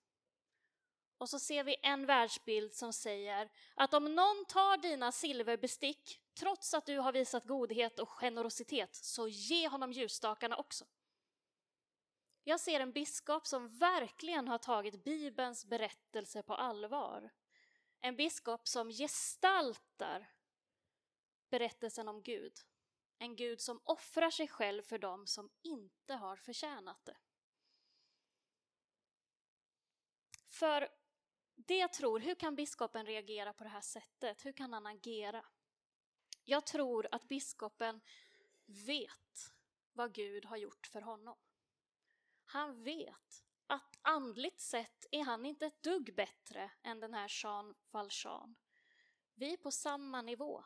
Och 1.17 1.29
så 1.29 1.39
ser 1.39 1.63
vi 1.63 1.75
en 1.83 2.05
världsbild 2.05 2.73
som 2.73 2.93
säger 2.93 3.51
att 3.75 3.93
om 3.93 4.15
någon 4.15 4.45
tar 4.45 4.77
dina 4.77 5.11
silverbestick, 5.11 6.21
trots 6.39 6.73
att 6.73 6.85
du 6.85 6.97
har 6.97 7.11
visat 7.11 7.45
godhet 7.45 7.99
och 7.99 8.09
generositet, 8.09 8.95
så 8.95 9.27
ge 9.27 9.67
honom 9.67 9.91
ljusstakarna 9.91 10.57
också. 10.57 10.85
Jag 12.43 12.59
ser 12.59 12.79
en 12.79 12.91
biskop 12.91 13.47
som 13.47 13.77
verkligen 13.77 14.47
har 14.47 14.57
tagit 14.57 15.03
Bibelns 15.03 15.65
berättelse 15.65 16.43
på 16.43 16.53
allvar. 16.55 17.33
En 18.01 18.15
biskop 18.15 18.67
som 18.67 18.89
gestaltar 18.89 20.31
berättelsen 21.49 22.07
om 22.07 22.23
Gud. 22.23 22.53
En 23.17 23.35
Gud 23.35 23.61
som 23.61 23.81
offrar 23.83 24.29
sig 24.29 24.47
själv 24.47 24.81
för 24.81 24.97
dem 24.97 25.27
som 25.27 25.49
inte 25.61 26.13
har 26.13 26.35
förtjänat 26.35 27.05
det. 27.05 27.17
För 30.47 30.89
det 31.65 31.77
jag 31.77 31.93
tror, 31.93 32.19
hur 32.19 32.35
kan 32.35 32.55
biskopen 32.55 33.05
reagera 33.05 33.53
på 33.53 33.63
det 33.63 33.69
här 33.69 33.81
sättet? 33.81 34.45
Hur 34.45 34.51
kan 34.51 34.73
han 34.73 34.85
agera? 34.85 35.45
Jag 36.43 36.65
tror 36.65 37.07
att 37.11 37.27
biskopen 37.27 38.01
vet 38.65 39.53
vad 39.93 40.13
Gud 40.13 40.45
har 40.45 40.57
gjort 40.57 40.87
för 40.87 41.01
honom. 41.01 41.37
Han 42.45 42.83
vet 42.83 43.43
att 43.67 43.99
andligt 44.01 44.59
sett 44.59 45.05
är 45.11 45.23
han 45.23 45.45
inte 45.45 45.65
ett 45.65 45.83
dugg 45.83 46.15
bättre 46.15 46.71
än 46.83 46.99
den 46.99 47.13
här 47.13 47.43
Jean 47.43 47.75
Valjean. 47.91 48.55
Vi 49.33 49.53
är 49.53 49.57
på 49.57 49.71
samma 49.71 50.21
nivå. 50.21 50.63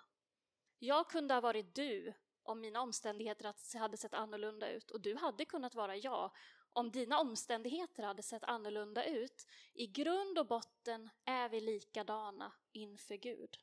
Jag 0.79 1.09
kunde 1.09 1.33
ha 1.33 1.41
varit 1.41 1.75
du 1.75 2.13
om 2.43 2.61
mina 2.61 2.81
omständigheter 2.81 3.79
hade 3.79 3.97
sett 3.97 4.13
annorlunda 4.13 4.69
ut 4.69 4.91
och 4.91 5.01
du 5.01 5.15
hade 5.15 5.45
kunnat 5.45 5.75
vara 5.75 5.95
jag 5.95 6.31
om 6.73 6.91
dina 6.91 7.19
omständigheter 7.19 8.03
hade 8.03 8.23
sett 8.23 8.43
annorlunda 8.43 9.05
ut. 9.05 9.47
I 9.73 9.87
grund 9.87 10.39
och 10.39 10.47
botten 10.47 11.09
är 11.25 11.49
vi 11.49 11.61
likadana 11.61 12.51
inför 12.71 13.15
Gud. 13.15 13.57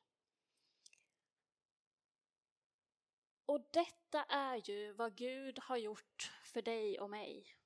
Och 3.46 3.68
detta 3.72 4.22
är 4.24 4.70
ju 4.70 4.92
vad 4.92 5.16
Gud 5.16 5.58
har 5.58 5.76
gjort 5.76 6.32
för 6.44 6.62
dig 6.62 7.00
och 7.00 7.10
mig. 7.10 7.56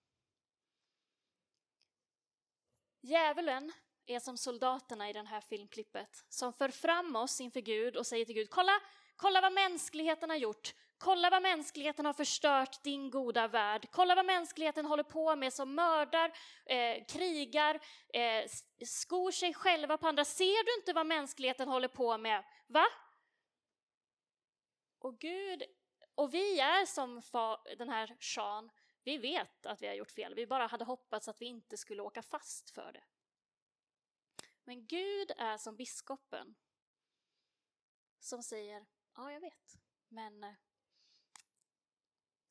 Djävulen 3.00 3.72
är 4.06 4.20
som 4.20 4.36
soldaterna 4.36 5.10
i 5.10 5.12
det 5.12 5.22
här 5.22 5.40
filmklippet 5.40 6.24
som 6.28 6.52
för 6.52 6.68
fram 6.68 7.16
oss 7.16 7.40
inför 7.40 7.60
Gud 7.60 7.96
och 7.96 8.06
säger 8.06 8.24
till 8.24 8.34
Gud, 8.34 8.50
kolla, 8.50 8.80
kolla 9.16 9.40
vad 9.40 9.52
mänskligheten 9.52 10.30
har 10.30 10.36
gjort, 10.36 10.74
Kolla 11.02 11.30
vad 11.30 11.42
mänskligheten 11.42 12.06
har 12.06 12.12
förstört 12.12 12.82
din 12.82 13.10
goda 13.10 13.48
värld. 13.48 13.88
Kolla 13.90 14.14
vad 14.14 14.26
mänskligheten 14.26 14.86
håller 14.86 15.02
på 15.02 15.36
med 15.36 15.52
som 15.52 15.74
mördar, 15.74 16.32
eh, 16.66 17.04
krigar, 17.04 17.80
eh, 18.08 18.50
skor 18.86 19.30
sig 19.30 19.54
själva 19.54 19.98
på 19.98 20.08
andra. 20.08 20.24
Ser 20.24 20.64
du 20.64 20.80
inte 20.80 20.92
vad 20.92 21.06
mänskligheten 21.06 21.68
håller 21.68 21.88
på 21.88 22.18
med? 22.18 22.44
Va? 22.66 22.86
Och 24.98 25.18
Gud, 25.18 25.62
och 26.14 26.34
vi 26.34 26.60
är 26.60 26.86
som 26.86 27.22
den 27.78 27.88
här 27.88 28.16
Sean, 28.20 28.70
vi 29.04 29.18
vet 29.18 29.66
att 29.66 29.82
vi 29.82 29.86
har 29.86 29.94
gjort 29.94 30.10
fel. 30.10 30.34
Vi 30.34 30.46
bara 30.46 30.66
hade 30.66 30.84
hoppats 30.84 31.28
att 31.28 31.40
vi 31.40 31.46
inte 31.46 31.76
skulle 31.76 32.02
åka 32.02 32.22
fast 32.22 32.70
för 32.70 32.92
det. 32.92 33.04
Men 34.64 34.86
Gud 34.86 35.32
är 35.36 35.56
som 35.56 35.76
biskopen 35.76 36.54
som 38.18 38.42
säger, 38.42 38.86
ja 39.16 39.32
jag 39.32 39.40
vet, 39.40 39.78
men 40.08 40.44
eh, 40.44 40.54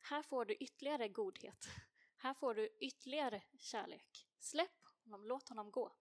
här 0.09 0.21
får 0.21 0.45
du 0.45 0.53
ytterligare 0.53 1.07
godhet. 1.07 1.67
Här 2.17 2.33
får 2.33 2.53
du 2.53 2.77
ytterligare 2.79 3.41
kärlek. 3.57 4.27
Släpp 4.39 4.85
honom, 5.03 5.25
låt 5.25 5.49
honom 5.49 5.71
gå. 5.71 5.91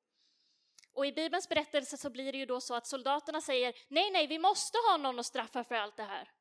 Och 0.92 1.06
i 1.06 1.12
Bibelns 1.12 1.48
berättelse 1.48 1.96
så 1.96 2.10
blir 2.10 2.32
det 2.32 2.38
ju 2.38 2.46
då 2.46 2.60
så 2.60 2.74
att 2.74 2.86
soldaterna 2.86 3.40
säger 3.40 3.74
nej, 3.88 4.10
nej, 4.10 4.26
vi 4.26 4.38
måste 4.38 4.78
ha 4.78 4.96
någon 4.96 5.18
att 5.18 5.26
straffa 5.26 5.64
för 5.64 5.74
allt 5.74 5.96
det 5.96 6.04
här. 6.04 6.32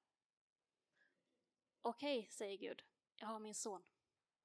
Okej, 1.82 2.19
okay, 2.19 2.30
säger 2.30 2.58
Gud, 2.58 2.84
jag 3.15 3.27
har 3.27 3.39
min 3.39 3.56
son. 3.56 3.84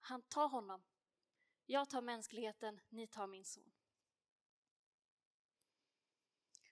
Han 0.00 0.22
tar 0.22 0.48
honom. 0.48 0.82
Jag 1.66 1.90
tar 1.90 2.02
mänskligheten, 2.02 2.80
ni 2.88 3.06
tar 3.06 3.26
min 3.26 3.44
son. 3.44 3.72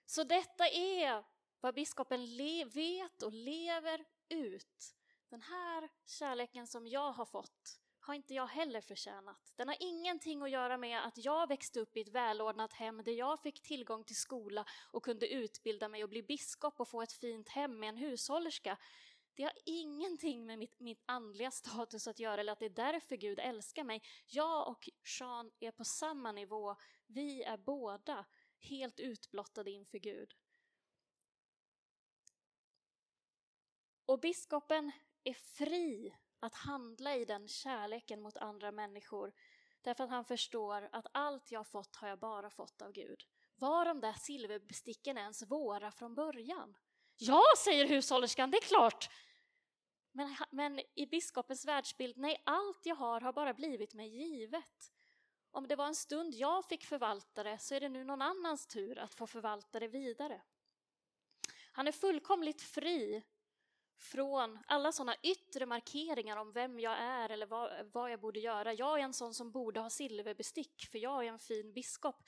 Så 0.07 0.25
detta 0.25 0.69
är 0.69 1.25
vad 1.61 1.75
biskopen 1.75 2.27
vet 2.75 3.23
och 3.23 3.33
lever 3.33 4.05
ut 4.29 4.95
den 5.31 5.43
här 5.43 5.89
kärleken 6.07 6.67
som 6.67 6.87
jag 6.87 7.13
har 7.13 7.25
fått 7.25 7.81
har 8.01 8.15
inte 8.15 8.35
jag 8.35 8.47
heller 8.47 8.81
förtjänat. 8.81 9.53
Den 9.57 9.69
har 9.69 9.77
ingenting 9.81 10.43
att 10.43 10.51
göra 10.51 10.79
med 10.79 11.07
att 11.07 11.19
jag 11.25 11.49
växte 11.49 11.81
upp 11.81 11.97
i 11.97 12.01
ett 12.01 12.09
välordnat 12.09 12.73
hem 12.73 13.03
där 13.05 13.13
jag 13.13 13.41
fick 13.41 13.63
tillgång 13.63 14.05
till 14.05 14.17
skola 14.17 14.65
och 14.93 15.05
kunde 15.05 15.29
utbilda 15.29 15.89
mig 15.89 16.05
och 16.05 16.11
bli 16.11 16.23
biskop 16.23 16.81
och 16.81 16.89
få 16.89 17.03
ett 17.03 17.13
fint 17.13 17.49
hem 17.49 17.79
med 17.79 17.89
en 17.89 17.97
hushållerska. 17.97 18.79
Det 19.35 19.43
har 19.43 19.53
ingenting 19.65 20.47
med 20.47 20.59
mitt, 20.59 20.81
mitt 20.81 21.03
andliga 21.07 21.51
status 21.51 22.09
att 22.09 22.19
göra 22.19 22.41
eller 22.41 22.53
att 22.53 22.59
det 22.59 22.65
är 22.65 22.71
därför 22.93 23.17
Gud 23.17 23.39
älskar 23.39 23.85
mig. 23.85 24.03
Jag 24.27 24.69
och 24.69 24.89
Sean 25.05 25.51
är 25.61 25.71
på 25.71 25.85
samma 25.85 26.33
nivå. 26.33 26.77
Vi 27.07 27.43
är 27.43 27.57
båda 27.57 28.25
helt 28.59 29.01
utblottade 29.01 29.71
inför 29.71 29.99
Gud. 29.99 30.35
Och 34.07 34.21
biskopen 34.21 34.93
är 35.25 35.35
fri 35.35 36.15
att 36.41 36.55
handla 36.55 37.17
i 37.17 37.25
den 37.25 37.49
kärleken 37.49 38.21
mot 38.21 38.37
andra 38.37 38.73
människor 38.73 39.33
därför 39.83 40.05
att 40.05 40.11
han 40.11 40.25
förstår 40.25 40.89
att 40.93 41.07
allt 41.13 41.51
jag 41.51 41.67
fått 41.67 41.97
har 41.97 42.09
jag 42.09 42.19
bara 42.19 42.51
fått 42.51 42.83
av 42.83 42.93
Gud. 42.93 43.25
Var 43.55 43.85
de 43.85 44.01
där 44.01 44.13
silverbesticken 44.13 45.19
ens 45.19 45.43
våra 45.43 45.91
från 45.91 46.15
början? 46.15 46.77
Ja, 47.17 47.43
säger 47.59 47.87
hushållerskan, 47.87 48.51
det 48.51 48.57
är 48.57 48.69
klart. 48.69 49.11
Men, 50.13 50.37
men 50.51 50.81
i 50.95 51.07
biskopens 51.07 51.65
världsbild, 51.65 52.17
nej, 52.17 52.43
allt 52.47 52.87
jag 52.87 52.97
har 52.97 53.21
har 53.21 53.33
bara 53.33 53.55
blivit 53.55 53.95
mig 53.95 54.09
givet. 54.09 54.93
Om 55.51 55.69
det 55.69 55.77
var 55.77 55.87
en 55.87 55.95
stund 55.95 56.35
jag 56.35 56.65
fick 56.65 56.85
förvalta 56.85 57.43
det 57.43 57.59
så 57.59 57.75
är 57.75 57.81
det 57.81 57.89
nu 57.89 58.05
någon 58.05 58.23
annans 58.23 58.67
tur 58.67 58.99
att 58.99 59.15
få 59.15 59.27
förvalta 59.27 59.81
det 59.81 59.89
vidare. 59.89 60.43
Han 61.73 61.89
är 61.89 61.93
fullkomligt 61.93 62.63
fri 62.63 63.23
från 64.01 64.59
alla 64.67 64.93
sådana 64.93 65.17
yttre 65.23 65.67
markeringar 65.67 66.37
om 66.37 66.53
vem 66.53 66.81
jag 66.81 66.99
är 66.99 67.31
eller 67.31 67.47
vad, 67.47 67.87
vad 67.93 68.13
jag 68.13 68.21
borde 68.21 68.41
göra. 68.41 68.73
Jag 68.73 69.01
är 69.01 69.05
en 69.05 69.15
sån 69.15 69.35
som 69.35 69.51
borde 69.51 69.81
ha 69.81 69.91
silverbestick 69.91 70.87
för 70.91 70.99
jag 70.99 71.25
är 71.25 71.29
en 71.29 71.39
fin 71.39 71.73
biskop. 71.73 72.23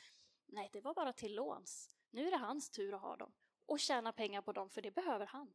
Nej, 0.47 0.71
det 0.73 0.81
var 0.81 0.95
bara 0.95 1.13
till 1.13 1.35
låns. 1.35 1.97
Nu 2.11 2.27
är 2.27 2.31
det 2.31 2.37
hans 2.37 2.71
tur 2.71 2.95
att 2.95 3.01
ha 3.01 3.17
dem 3.17 3.33
och 3.67 3.81
tjäna 3.81 4.13
pengar 4.13 4.43
på 4.43 4.53
dem, 4.53 4.71
för 4.71 4.83
det 4.83 4.91
behöver 4.91 5.27
han. 5.27 5.55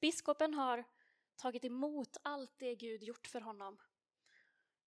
Biskopen 0.00 0.54
har 0.54 0.84
tagit 1.36 1.64
emot 1.64 2.16
allt 2.22 2.58
det 2.58 2.74
Gud 2.74 3.02
gjort 3.02 3.26
för 3.26 3.40
honom 3.40 3.78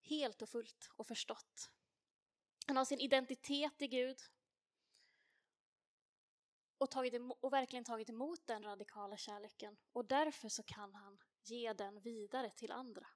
helt 0.02 0.42
och 0.42 0.50
fullt 0.50 0.90
och 0.96 1.08
förstått. 1.08 1.72
Han 2.68 2.78
har 2.78 2.86
sin 2.86 3.00
identitet 3.00 3.82
i 3.82 3.88
Gud 3.88 4.18
och, 6.78 6.92
tagit 6.92 7.14
emot, 7.14 7.38
och 7.42 7.54
verkligen 7.54 7.86
tagit 7.86 8.10
emot 8.10 8.48
den 8.48 8.64
radikala 8.64 9.18
kärleken 9.18 9.78
och 9.94 10.06
därför 10.06 10.50
så 10.50 10.64
kan 10.64 10.94
han 10.94 11.18
ge 11.44 11.74
den 11.74 12.00
vidare 12.00 12.50
till 12.50 12.72
andra. 12.72 13.08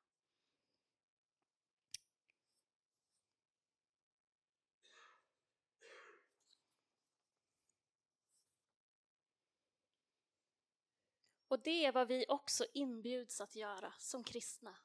Och 11.49 11.59
det 11.59 11.85
är 11.85 11.91
vad 11.91 12.07
vi 12.07 12.25
också 12.27 12.65
inbjuds 12.73 13.41
att 13.41 13.55
göra 13.55 13.93
som 13.97 14.23
kristna. 14.23 14.77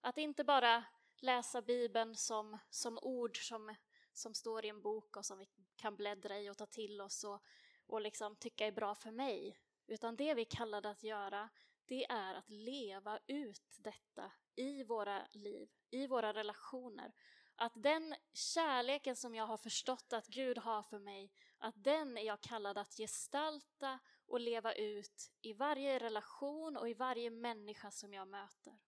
Att 0.00 0.18
inte 0.18 0.44
bara 0.44 0.84
läsa 1.16 1.62
Bibeln 1.62 2.16
som, 2.16 2.58
som 2.70 2.98
ord 3.02 3.48
som, 3.48 3.74
som 4.14 4.34
står 4.34 4.64
i 4.64 4.68
en 4.68 4.82
bok 4.82 5.16
och 5.16 5.26
som 5.26 5.38
vi 5.38 5.48
kan 5.76 5.96
bläddra 5.96 6.40
i 6.40 6.50
och 6.50 6.56
ta 6.56 6.66
till 6.66 7.00
oss 7.00 7.24
och, 7.24 7.42
och 7.86 8.00
liksom 8.00 8.36
tycka 8.36 8.66
är 8.66 8.72
bra 8.72 8.94
för 8.94 9.10
mig. 9.10 9.58
Utan 9.86 10.16
det 10.16 10.34
vi 10.34 10.40
är 10.40 10.50
kallade 10.50 10.90
att 10.90 11.02
göra, 11.02 11.48
det 11.86 12.04
är 12.04 12.34
att 12.34 12.50
leva 12.50 13.18
ut 13.26 13.76
detta 13.78 14.32
i 14.56 14.84
våra 14.84 15.26
liv, 15.32 15.68
i 15.90 16.06
våra 16.06 16.34
relationer. 16.34 17.12
Att 17.56 17.72
den 17.74 18.14
kärleken 18.32 19.16
som 19.16 19.34
jag 19.34 19.46
har 19.46 19.56
förstått 19.56 20.12
att 20.12 20.26
Gud 20.26 20.58
har 20.58 20.82
för 20.82 20.98
mig, 20.98 21.32
att 21.58 21.74
den 21.76 22.18
är 22.18 22.22
jag 22.22 22.40
kallad 22.40 22.78
att 22.78 22.96
gestalta 22.96 23.98
och 24.26 24.40
leva 24.40 24.74
ut 24.74 25.32
i 25.42 25.52
varje 25.52 25.98
relation 25.98 26.76
och 26.76 26.88
i 26.88 26.94
varje 26.94 27.30
människa 27.30 27.90
som 27.90 28.14
jag 28.14 28.28
möter. 28.28 28.78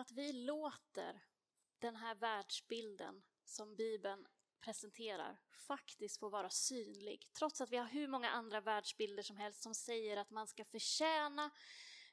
Att 0.00 0.12
vi 0.12 0.32
låter 0.32 1.22
den 1.78 1.96
här 1.96 2.14
världsbilden 2.14 3.22
som 3.44 3.76
Bibeln 3.76 4.26
presenterar 4.60 5.40
faktiskt 5.68 6.20
få 6.20 6.28
vara 6.28 6.50
synlig. 6.50 7.28
Trots 7.38 7.60
att 7.60 7.70
vi 7.70 7.76
har 7.76 7.86
hur 7.86 8.08
många 8.08 8.30
andra 8.30 8.60
världsbilder 8.60 9.22
som 9.22 9.36
helst 9.36 9.62
som 9.62 9.74
säger 9.74 10.16
att 10.16 10.30
man 10.30 10.46
ska 10.46 10.64
förtjäna 10.64 11.50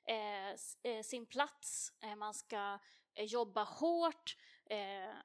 Eh, 0.07 0.49
eh 0.83 1.03
sin 1.03 1.25
plats, 1.25 1.93
eh, 2.03 2.15
man 2.15 2.33
ska 2.33 2.79
eh, 3.15 3.25
jobba 3.25 3.63
hårt 3.63 4.37
eh, 4.69 5.15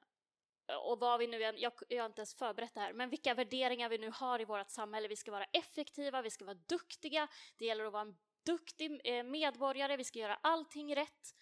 och 0.87 0.99
vad 0.99 1.19
vi 1.19 1.27
nu 1.27 1.43
än, 1.43 1.57
jag, 1.57 1.73
jag 1.89 2.03
har 2.03 2.05
inte 2.05 2.19
ens 2.19 2.35
förberett 2.35 2.73
det 2.73 2.79
här, 2.79 2.93
men 2.93 3.09
vilka 3.09 3.33
värderingar 3.33 3.89
vi 3.89 3.97
nu 3.97 4.11
har 4.13 4.41
i 4.41 4.45
vårt 4.45 4.69
samhälle. 4.69 5.07
Vi 5.07 5.15
ska 5.15 5.31
vara 5.31 5.43
effektiva, 5.43 6.21
vi 6.21 6.29
ska 6.29 6.45
vara 6.45 6.57
duktiga, 6.67 7.27
det 7.57 7.65
gäller 7.65 7.85
att 7.85 7.93
vara 7.93 8.01
en 8.01 8.15
duktig 8.45 8.91
medborgare, 9.25 9.97
vi 9.97 10.03
ska 10.03 10.19
göra 10.19 10.39
allting 10.43 10.95
rätt. 10.95 11.35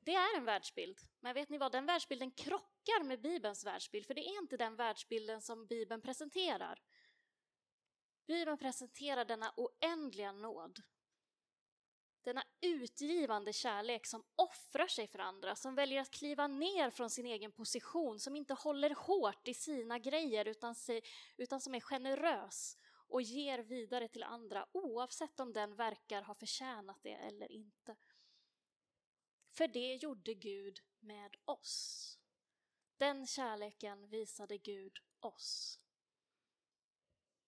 Det 0.00 0.14
är 0.14 0.36
en 0.36 0.44
världsbild, 0.44 0.98
men 1.20 1.34
vet 1.34 1.48
ni 1.48 1.58
vad, 1.58 1.72
den 1.72 1.86
världsbilden 1.86 2.30
krockar 2.30 3.04
med 3.04 3.20
Bibelns 3.20 3.66
världsbild, 3.66 4.06
för 4.06 4.14
det 4.14 4.28
är 4.28 4.38
inte 4.38 4.56
den 4.56 4.76
världsbilden 4.76 5.42
som 5.42 5.66
Bibeln 5.66 6.00
presenterar. 6.02 6.82
Bibeln 8.26 8.58
presenterar 8.58 9.24
denna 9.24 9.52
oändliga 9.56 10.32
nåd 10.32 10.82
denna 12.22 12.42
utgivande 12.60 13.52
kärlek 13.52 14.06
som 14.06 14.24
offrar 14.36 14.86
sig 14.86 15.06
för 15.06 15.18
andra, 15.18 15.56
som 15.56 15.74
väljer 15.74 16.00
att 16.00 16.10
kliva 16.10 16.46
ner 16.46 16.90
från 16.90 17.10
sin 17.10 17.26
egen 17.26 17.52
position, 17.52 18.20
som 18.20 18.36
inte 18.36 18.54
håller 18.54 18.94
hårt 18.94 19.48
i 19.48 19.54
sina 19.54 19.98
grejer 19.98 20.48
utan, 20.48 20.74
utan 21.36 21.60
som 21.60 21.74
är 21.74 21.80
generös 21.80 22.78
och 23.08 23.22
ger 23.22 23.58
vidare 23.58 24.08
till 24.08 24.22
andra 24.22 24.66
oavsett 24.72 25.40
om 25.40 25.52
den 25.52 25.74
verkar 25.74 26.22
ha 26.22 26.34
förtjänat 26.34 27.02
det 27.02 27.14
eller 27.14 27.52
inte. 27.52 27.96
För 29.50 29.68
det 29.68 29.94
gjorde 29.94 30.34
Gud 30.34 30.80
med 31.00 31.36
oss. 31.44 32.18
Den 32.96 33.26
kärleken 33.26 34.08
visade 34.08 34.58
Gud 34.58 34.98
oss. 35.20 35.78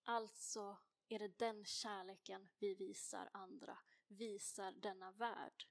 Alltså 0.04 0.78
är 1.08 1.18
det 1.18 1.38
den 1.38 1.64
kärleken 1.64 2.48
vi 2.58 2.74
visar 2.74 3.30
andra 3.32 3.78
visar 4.08 4.72
denna 4.72 5.12
värld. 5.12 5.66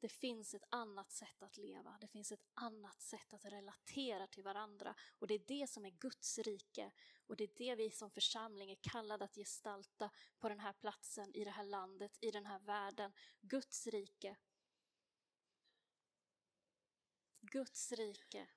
Det 0.00 0.08
finns 0.08 0.54
ett 0.54 0.64
annat 0.68 1.10
sätt 1.10 1.42
att 1.42 1.56
leva, 1.56 1.98
det 2.00 2.08
finns 2.08 2.32
ett 2.32 2.46
annat 2.54 3.00
sätt 3.00 3.32
att 3.32 3.44
relatera 3.44 4.26
till 4.26 4.42
varandra 4.42 4.94
och 5.18 5.26
det 5.26 5.34
är 5.34 5.44
det 5.46 5.70
som 5.70 5.84
är 5.84 5.90
Guds 5.90 6.38
rike 6.38 6.92
och 7.26 7.36
det 7.36 7.44
är 7.44 7.50
det 7.56 7.74
vi 7.74 7.90
som 7.90 8.10
församling 8.10 8.70
är 8.70 8.78
kallade 8.80 9.24
att 9.24 9.34
gestalta 9.34 10.10
på 10.38 10.48
den 10.48 10.60
här 10.60 10.72
platsen, 10.72 11.34
i 11.34 11.44
det 11.44 11.50
här 11.50 11.64
landet, 11.64 12.18
i 12.20 12.30
den 12.30 12.46
här 12.46 12.58
världen. 12.58 13.12
Guds 13.40 13.86
rike. 13.86 14.36
Guds 17.50 17.92
rike 17.92 18.48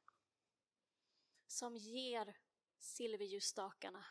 som 1.48 1.78
ger 1.78 2.38
silverljusstakarna 2.80 4.06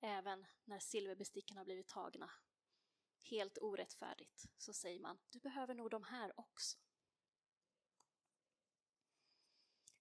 även 0.00 0.46
när 0.64 0.78
silverbesticken 0.78 1.56
har 1.56 1.64
blivit 1.64 1.88
tagna 1.88 2.30
helt 3.30 3.58
orättfärdigt 3.58 4.46
så 4.58 4.72
säger 4.72 5.00
man 5.00 5.18
du 5.30 5.40
behöver 5.40 5.74
nog 5.74 5.90
de 5.90 6.02
här 6.02 6.32
också. 6.40 6.78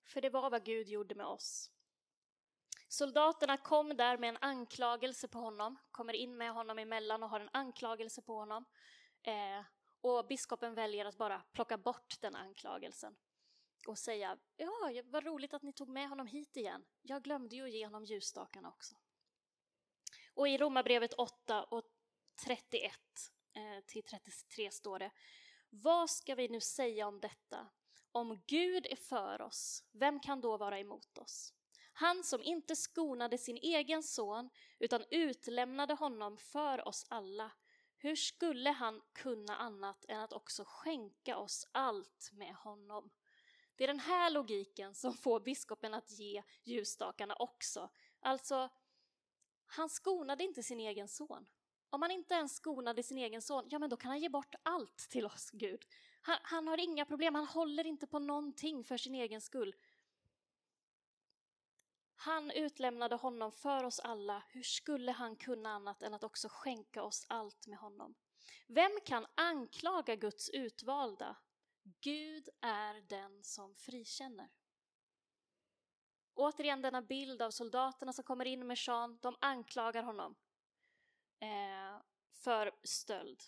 För 0.03 0.21
det 0.21 0.29
var 0.29 0.49
vad 0.49 0.65
Gud 0.65 0.87
gjorde 0.89 1.15
med 1.15 1.25
oss. 1.25 1.71
Soldaterna 2.87 3.57
kom 3.57 3.97
där 3.97 4.17
med 4.17 4.29
en 4.29 4.37
anklagelse 4.41 5.27
på 5.27 5.39
honom, 5.39 5.77
kommer 5.91 6.13
in 6.13 6.37
med 6.37 6.53
honom 6.53 6.79
emellan 6.79 7.23
och 7.23 7.29
har 7.29 7.39
en 7.39 7.49
anklagelse 7.53 8.21
på 8.21 8.35
honom. 8.35 8.65
Eh, 9.21 9.63
och 10.01 10.27
biskopen 10.27 10.75
väljer 10.75 11.05
att 11.05 11.17
bara 11.17 11.39
plocka 11.39 11.77
bort 11.77 12.21
den 12.21 12.35
anklagelsen 12.35 13.15
och 13.87 13.97
säga 13.97 14.37
ja, 14.57 15.01
vad 15.05 15.25
roligt 15.25 15.53
att 15.53 15.63
ni 15.63 15.73
tog 15.73 15.89
med 15.89 16.09
honom 16.09 16.27
hit 16.27 16.57
igen. 16.57 16.85
Jag 17.01 17.23
glömde 17.23 17.55
ju 17.55 17.63
att 17.63 17.71
ge 17.71 17.85
honom 17.85 18.05
ljusstakarna 18.05 18.69
också. 18.69 18.95
Och 20.33 20.47
i 20.47 20.57
Romarbrevet 20.57 21.13
8 21.13 21.63
och 21.63 21.83
31 22.45 22.93
eh, 23.53 23.85
till 23.85 24.03
33 24.03 24.71
står 24.71 24.99
det 24.99 25.11
Vad 25.69 26.09
ska 26.09 26.35
vi 26.35 26.47
nu 26.47 26.61
säga 26.61 27.07
om 27.07 27.19
detta? 27.19 27.67
Om 28.11 28.43
Gud 28.47 28.85
är 28.85 28.95
för 28.95 29.41
oss, 29.41 29.83
vem 29.91 30.19
kan 30.19 30.41
då 30.41 30.57
vara 30.57 30.79
emot 30.79 31.17
oss? 31.17 31.53
Han 31.93 32.23
som 32.23 32.43
inte 32.43 32.75
skonade 32.75 33.37
sin 33.37 33.57
egen 33.57 34.03
son 34.03 34.49
utan 34.79 35.05
utlämnade 35.11 35.93
honom 35.93 36.37
för 36.37 36.87
oss 36.87 37.05
alla. 37.09 37.51
Hur 37.97 38.15
skulle 38.15 38.69
han 38.69 39.01
kunna 39.13 39.55
annat 39.55 40.05
än 40.07 40.19
att 40.19 40.33
också 40.33 40.63
skänka 40.67 41.37
oss 41.37 41.67
allt 41.71 42.29
med 42.33 42.55
honom? 42.55 43.09
Det 43.81 43.85
är 43.85 43.87
den 43.87 43.99
här 43.99 44.29
logiken 44.29 44.95
som 44.95 45.13
får 45.13 45.39
biskopen 45.39 45.93
att 45.93 46.11
ge 46.11 46.43
ljusstakarna 46.63 47.35
också. 47.35 47.89
Alltså, 48.19 48.69
han 49.65 49.89
skonade 49.89 50.43
inte 50.43 50.63
sin 50.63 50.79
egen 50.79 51.07
son. 51.07 51.47
Om 51.89 52.01
han 52.01 52.11
inte 52.11 52.33
ens 52.33 52.55
skonade 52.55 53.03
sin 53.03 53.17
egen 53.17 53.41
son, 53.41 53.67
ja 53.69 53.79
men 53.79 53.89
då 53.89 53.97
kan 53.97 54.11
han 54.11 54.19
ge 54.19 54.29
bort 54.29 54.55
allt 54.63 54.97
till 54.97 55.25
oss, 55.25 55.51
Gud. 55.53 55.85
Han, 56.21 56.37
han 56.41 56.67
har 56.67 56.77
inga 56.77 57.05
problem, 57.05 57.35
han 57.35 57.47
håller 57.47 57.87
inte 57.87 58.07
på 58.07 58.19
någonting 58.19 58.83
för 58.83 58.97
sin 58.97 59.15
egen 59.15 59.41
skull. 59.41 59.75
Han 62.15 62.51
utlämnade 62.51 63.15
honom 63.15 63.51
för 63.51 63.83
oss 63.83 63.99
alla, 63.99 64.43
hur 64.49 64.63
skulle 64.63 65.11
han 65.11 65.35
kunna 65.35 65.69
annat 65.69 66.03
än 66.03 66.13
att 66.13 66.23
också 66.23 66.47
skänka 66.51 67.03
oss 67.03 67.25
allt 67.29 67.67
med 67.67 67.77
honom? 67.77 68.15
Vem 68.67 68.91
kan 69.05 69.25
anklaga 69.35 70.15
Guds 70.15 70.49
utvalda? 70.49 71.35
Gud 71.83 72.49
är 72.61 73.01
den 73.01 73.43
som 73.43 73.75
frikänner. 73.75 74.49
Återigen 76.33 76.81
denna 76.81 77.01
bild 77.01 77.41
av 77.41 77.51
soldaterna 77.51 78.13
som 78.13 78.23
kommer 78.23 78.45
in 78.45 78.67
med 78.67 78.77
Jean, 78.79 79.19
de 79.21 79.35
anklagar 79.41 80.03
honom 80.03 80.35
eh, 81.39 82.01
för 82.31 82.71
stöld. 82.83 83.43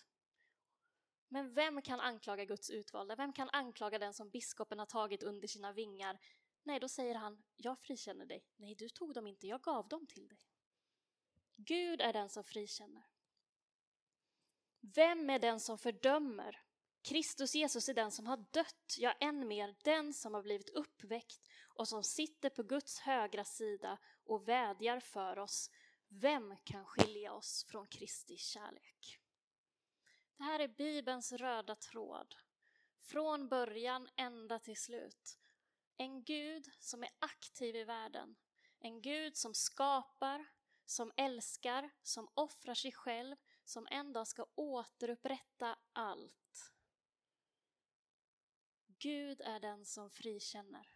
Men 1.28 1.52
vem 1.54 1.82
kan 1.82 2.00
anklaga 2.00 2.44
Guds 2.44 2.70
utvalda? 2.70 3.16
Vem 3.16 3.32
kan 3.32 3.50
anklaga 3.50 3.98
den 3.98 4.14
som 4.14 4.30
biskopen 4.30 4.78
har 4.78 4.86
tagit 4.86 5.22
under 5.22 5.48
sina 5.48 5.72
vingar? 5.72 6.18
Nej, 6.62 6.80
då 6.80 6.88
säger 6.88 7.14
han, 7.14 7.42
jag 7.56 7.78
frikänner 7.78 8.26
dig. 8.26 8.44
Nej, 8.56 8.74
du 8.74 8.88
tog 8.88 9.14
dem 9.14 9.26
inte, 9.26 9.46
jag 9.46 9.62
gav 9.62 9.88
dem 9.88 10.06
till 10.06 10.28
dig. 10.28 10.38
Gud 11.56 12.00
är 12.00 12.12
den 12.12 12.28
som 12.28 12.44
frikänner. 12.44 13.06
Vem 14.80 15.30
är 15.30 15.38
den 15.38 15.60
som 15.60 15.78
fördömer? 15.78 16.62
Kristus 17.04 17.54
Jesus 17.54 17.88
är 17.88 17.94
den 17.94 18.10
som 18.10 18.26
har 18.26 18.36
dött, 18.36 18.96
ja 18.98 19.12
än 19.12 19.48
mer 19.48 19.74
den 19.84 20.14
som 20.14 20.34
har 20.34 20.42
blivit 20.42 20.68
uppväckt 20.68 21.48
och 21.68 21.88
som 21.88 22.02
sitter 22.02 22.50
på 22.50 22.62
Guds 22.62 23.00
högra 23.00 23.44
sida 23.44 23.98
och 24.24 24.48
vädjar 24.48 25.00
för 25.00 25.38
oss. 25.38 25.70
Vem 26.08 26.56
kan 26.64 26.84
skilja 26.84 27.32
oss 27.32 27.64
från 27.68 27.86
Kristi 27.86 28.36
kärlek? 28.36 29.20
Det 30.36 30.44
här 30.44 30.60
är 30.60 30.68
Bibelns 30.68 31.32
röda 31.32 31.74
tråd, 31.74 32.34
från 33.00 33.48
början 33.48 34.08
ända 34.16 34.58
till 34.58 34.76
slut. 34.76 35.38
En 35.96 36.24
Gud 36.24 36.70
som 36.78 37.02
är 37.02 37.10
aktiv 37.18 37.76
i 37.76 37.84
världen, 37.84 38.36
en 38.78 39.02
Gud 39.02 39.36
som 39.36 39.54
skapar, 39.54 40.46
som 40.86 41.12
älskar, 41.16 41.90
som 42.02 42.28
offrar 42.34 42.74
sig 42.74 42.92
själv, 42.92 43.36
som 43.64 43.86
en 43.90 44.12
dag 44.12 44.28
ska 44.28 44.46
återupprätta 44.54 45.78
allt. 45.92 46.43
Gud 49.04 49.40
är 49.40 49.60
den 49.60 49.84
som 49.84 50.10
frikänner. 50.10 50.88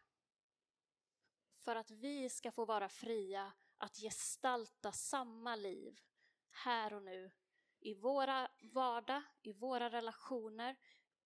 För 1.55 1.77
att 1.77 1.91
vi 1.91 2.31
ska 2.31 2.53
få 2.53 2.65
vara 2.65 2.89
fria 2.89 3.53
att 3.79 3.97
gestalta 3.97 4.93
samma 4.93 5.57
liv 5.57 6.01
här 6.51 6.93
och 6.93 7.03
nu 7.03 7.31
i 7.81 7.95
våra 7.95 8.51
vardag, 8.61 9.23
i 9.43 9.53
våra 9.53 9.91
relationer, 9.91 10.77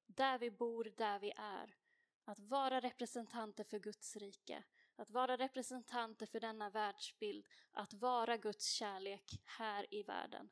där 0.06 0.38
vi 0.38 0.50
bor, 0.50 0.92
där 0.96 1.18
vi 1.18 1.32
är. 1.36 1.76
Att 2.24 2.38
vara 2.38 2.80
representanter 2.80 3.64
för 3.64 3.78
Guds 3.78 4.16
rike, 4.16 4.64
att 4.96 5.10
vara 5.10 5.36
representanter 5.36 6.26
för 6.26 6.40
denna 6.40 6.70
världsbild, 6.70 7.48
att 7.72 7.92
vara 7.92 8.36
Guds 8.36 8.66
kärlek 8.66 9.42
här 9.44 9.94
i 9.94 10.02
världen. 10.02 10.50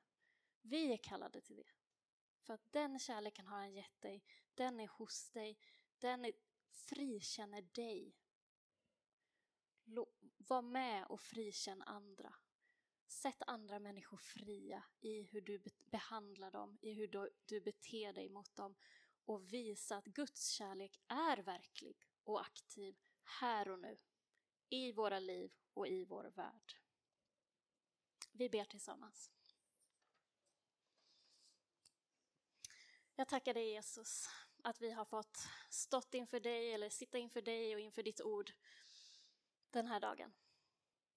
Vi 0.62 0.92
är 0.92 0.96
kallade 0.96 1.40
till 1.40 1.56
det. 1.56 1.70
För 2.40 2.54
att 2.54 2.72
den 2.72 2.98
kärleken 2.98 3.46
har 3.46 3.58
han 3.58 3.74
gett 3.74 4.00
dig, 4.00 4.24
den 4.54 4.80
är 4.80 4.88
hos 4.88 5.30
dig, 5.30 5.58
den 6.00 6.32
frikänner 6.70 7.62
dig. 7.62 8.16
Var 10.36 10.62
med 10.62 11.06
och 11.06 11.20
frikänn 11.20 11.82
andra. 11.82 12.34
Sätt 13.06 13.42
andra 13.46 13.78
människor 13.78 14.16
fria 14.16 14.84
i 15.00 15.22
hur 15.22 15.40
du 15.40 15.62
behandlar 15.90 16.50
dem, 16.50 16.78
i 16.82 16.92
hur 16.92 17.30
du 17.46 17.60
beter 17.60 18.12
dig 18.12 18.28
mot 18.28 18.56
dem 18.56 18.76
och 19.24 19.52
visa 19.52 19.96
att 19.96 20.04
Guds 20.04 20.48
kärlek 20.48 21.00
är 21.08 21.36
verklig 21.36 22.06
och 22.24 22.40
aktiv 22.40 22.96
här 23.22 23.68
och 23.68 23.78
nu, 23.78 23.98
i 24.68 24.92
våra 24.92 25.18
liv 25.18 25.52
och 25.74 25.88
i 25.88 26.04
vår 26.04 26.24
värld. 26.24 26.76
Vi 28.32 28.48
ber 28.48 28.64
tillsammans. 28.64 29.30
Jag 33.14 33.28
tackar 33.28 33.54
dig 33.54 33.70
Jesus 33.70 34.28
att 34.64 34.80
vi 34.80 34.90
har 34.90 35.04
fått 35.04 35.38
stått 35.70 36.14
inför 36.14 36.40
dig 36.40 36.72
eller 36.72 36.90
sitta 36.90 37.18
inför 37.18 37.42
dig 37.42 37.74
och 37.74 37.80
inför 37.80 38.02
ditt 38.02 38.20
ord 38.20 38.52
den 39.70 39.86
här 39.86 40.00
dagen. 40.00 40.32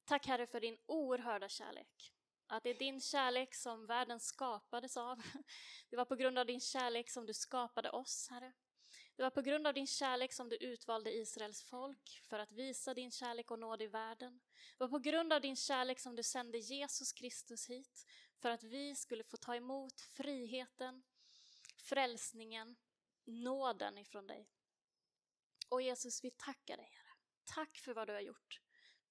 Tack 0.05 0.27
Herre 0.27 0.47
för 0.47 0.59
din 0.59 0.77
oerhörda 0.85 1.49
kärlek. 1.49 2.13
Att 2.47 2.63
det 2.63 2.69
är 2.69 2.79
din 2.79 3.01
kärlek 3.01 3.55
som 3.55 3.85
världen 3.85 4.19
skapades 4.19 4.97
av. 4.97 5.21
Det 5.89 5.95
var 5.95 6.05
på 6.05 6.15
grund 6.15 6.39
av 6.39 6.45
din 6.45 6.61
kärlek 6.61 7.09
som 7.09 7.25
du 7.25 7.33
skapade 7.33 7.89
oss, 7.89 8.27
Herre. 8.29 8.53
Det 9.15 9.23
var 9.23 9.29
på 9.29 9.41
grund 9.41 9.67
av 9.67 9.73
din 9.73 9.87
kärlek 9.87 10.33
som 10.33 10.49
du 10.49 10.55
utvalde 10.55 11.11
Israels 11.11 11.63
folk 11.63 12.21
för 12.29 12.39
att 12.39 12.51
visa 12.51 12.93
din 12.93 13.11
kärlek 13.11 13.51
och 13.51 13.59
nåd 13.59 13.81
i 13.81 13.87
världen. 13.87 14.41
Det 14.77 14.83
var 14.83 14.87
på 14.87 14.99
grund 14.99 15.33
av 15.33 15.41
din 15.41 15.55
kärlek 15.55 15.99
som 15.99 16.15
du 16.15 16.23
sände 16.23 16.57
Jesus 16.57 17.13
Kristus 17.13 17.69
hit 17.69 18.05
för 18.37 18.49
att 18.49 18.63
vi 18.63 18.95
skulle 18.95 19.23
få 19.23 19.37
ta 19.37 19.55
emot 19.55 20.01
friheten, 20.01 21.03
frälsningen, 21.77 22.75
nåden 23.25 23.97
ifrån 23.97 24.27
dig. 24.27 24.49
Och 25.69 25.81
Jesus, 25.81 26.23
vi 26.23 26.31
tackar 26.31 26.77
dig, 26.77 26.89
Herre. 26.91 27.13
Tack 27.43 27.77
för 27.77 27.93
vad 27.93 28.07
du 28.07 28.13
har 28.13 28.21
gjort. 28.21 28.61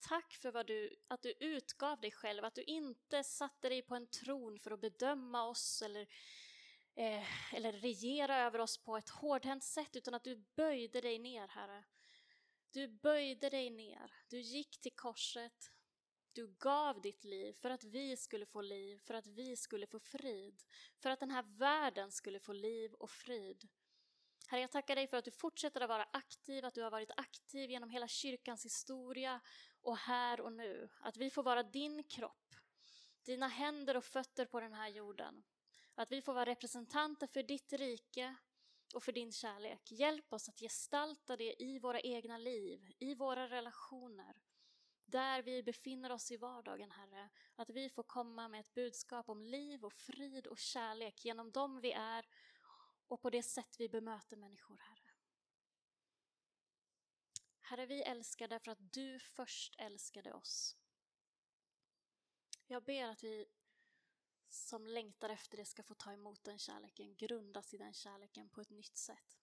Tack 0.01 0.35
för 0.35 0.53
vad 0.53 0.67
du, 0.67 0.97
att 1.09 1.23
du 1.23 1.33
utgav 1.41 2.01
dig 2.01 2.11
själv, 2.11 2.45
att 2.45 2.55
du 2.55 2.63
inte 2.63 3.25
satte 3.25 3.69
dig 3.69 3.83
på 3.83 3.95
en 3.95 4.07
tron 4.07 4.59
för 4.59 4.71
att 4.71 4.81
bedöma 4.81 5.45
oss 5.45 5.83
eller, 5.83 6.07
eh, 6.95 7.55
eller 7.55 7.73
regera 7.73 8.39
över 8.39 8.59
oss 8.59 8.79
på 8.79 8.97
ett 8.97 9.09
hårdhänt 9.09 9.65
sätt, 9.65 9.97
utan 9.97 10.15
att 10.15 10.25
du 10.25 10.37
böjde 10.57 11.01
dig 11.01 11.19
ner, 11.19 11.49
Herre. 11.49 11.85
Du 12.71 12.89
böjde 12.89 13.51
dig 13.51 13.71
ner, 13.71 14.13
du 14.29 14.41
gick 14.41 14.81
till 14.81 14.95
korset, 14.95 15.73
du 16.33 16.47
gav 16.59 17.01
ditt 17.01 17.25
liv 17.25 17.53
för 17.53 17.71
att 17.71 17.85
vi 17.85 18.17
skulle 18.17 18.47
få 18.47 18.61
liv, 18.61 18.99
för 18.99 19.15
att 19.15 19.27
vi 19.27 19.57
skulle 19.57 19.87
få 19.87 19.99
frid, 19.99 20.63
för 20.99 21.11
att 21.11 21.21
den 21.21 21.31
här 21.31 21.43
världen 21.43 22.13
skulle 22.13 22.41
få 22.41 22.53
liv 22.53 22.93
och 22.93 23.11
frid. 23.11 23.69
Herre, 24.49 24.61
jag 24.61 24.71
tackar 24.71 24.97
dig 24.97 25.07
för 25.07 25.17
att 25.17 25.25
du 25.25 25.31
fortsätter 25.31 25.81
att 25.81 25.89
vara 25.89 26.09
aktiv, 26.13 26.65
att 26.65 26.75
du 26.75 26.83
har 26.83 26.91
varit 26.91 27.11
aktiv 27.17 27.71
genom 27.71 27.91
hela 27.91 28.09
kyrkans 28.09 28.65
historia 28.65 29.41
och 29.83 29.97
här 29.97 30.41
och 30.41 30.53
nu. 30.53 30.89
Att 31.01 31.17
vi 31.17 31.31
får 31.31 31.43
vara 31.43 31.63
din 31.63 32.05
kropp, 32.05 32.55
dina 33.25 33.49
händer 33.49 33.97
och 33.97 34.05
fötter 34.05 34.47
på 34.47 34.61
den 34.61 34.73
här 34.73 34.89
jorden. 34.89 35.43
Att 35.95 36.13
vi 36.13 36.23
får 36.23 36.35
vara 36.35 36.45
representanter 36.45 37.27
för 37.27 37.43
ditt 37.43 37.73
rike 37.73 38.37
och 38.95 39.03
för 39.03 39.13
din 39.13 39.33
kärlek. 39.33 39.93
Hjälp 39.93 40.33
oss 40.33 40.49
att 40.49 40.61
gestalta 40.61 41.37
det 41.37 41.63
i 41.63 41.79
våra 41.79 42.01
egna 42.01 42.39
liv, 42.39 42.93
i 42.99 43.15
våra 43.15 43.49
relationer. 43.49 44.35
Där 45.05 45.43
vi 45.43 45.63
befinner 45.63 46.13
oss 46.13 46.31
i 46.31 46.37
vardagen, 46.37 46.91
Herre. 46.91 47.31
Att 47.57 47.71
vi 47.71 47.91
får 47.91 48.03
komma 48.03 48.49
med 48.49 48.61
ett 48.61 48.75
budskap 48.75 49.29
om 49.29 49.43
liv 49.43 49.85
och 49.85 49.93
frid 49.93 50.47
och 50.47 50.59
kärlek 50.59 51.25
genom 51.25 51.51
dem 51.51 51.81
vi 51.81 51.93
är 51.93 52.27
och 53.09 53.21
på 53.23 53.31
det 53.31 53.43
sätt 53.43 53.77
vi 53.79 53.89
bemöter 53.89 54.37
människor, 54.37 54.77
Herre. 54.77 55.11
Herre, 57.61 57.87
vi 57.87 58.03
älskar 58.03 58.49
därför 58.49 58.71
att 58.73 58.93
du 58.93 59.19
först 59.19 59.75
älskade 59.79 60.33
oss. 60.33 60.77
Jag 62.67 62.85
ber 62.85 63.05
att 63.05 63.25
vi 63.25 63.47
som 64.49 64.87
längtar 64.87 65.29
efter 65.29 65.57
det 65.57 65.65
ska 65.65 65.83
få 65.83 65.95
ta 65.95 66.13
emot 66.13 66.45
den 66.45 66.59
kärleken, 66.59 67.17
grundas 67.17 67.75
i 67.75 67.79
den 67.79 67.93
kärleken 67.93 68.49
på 68.49 68.61
ett 68.61 68.71
nytt 68.71 68.97
sätt. 68.97 69.39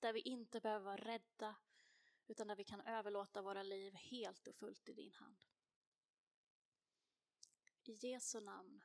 Där 0.00 0.12
vi 0.12 0.20
inte 0.20 0.60
behöver 0.60 0.84
vara 0.84 0.96
rädda, 0.96 1.56
utan 2.26 2.48
där 2.48 2.56
vi 2.56 2.64
kan 2.64 2.80
överlåta 2.80 3.42
våra 3.42 3.62
liv 3.62 3.94
helt 3.94 4.48
och 4.48 4.56
fullt 4.56 4.88
i 4.88 4.92
din 4.92 5.12
hand. 5.12 5.44
I 7.84 7.92
Jesu 7.92 8.40
namn. 8.40 8.82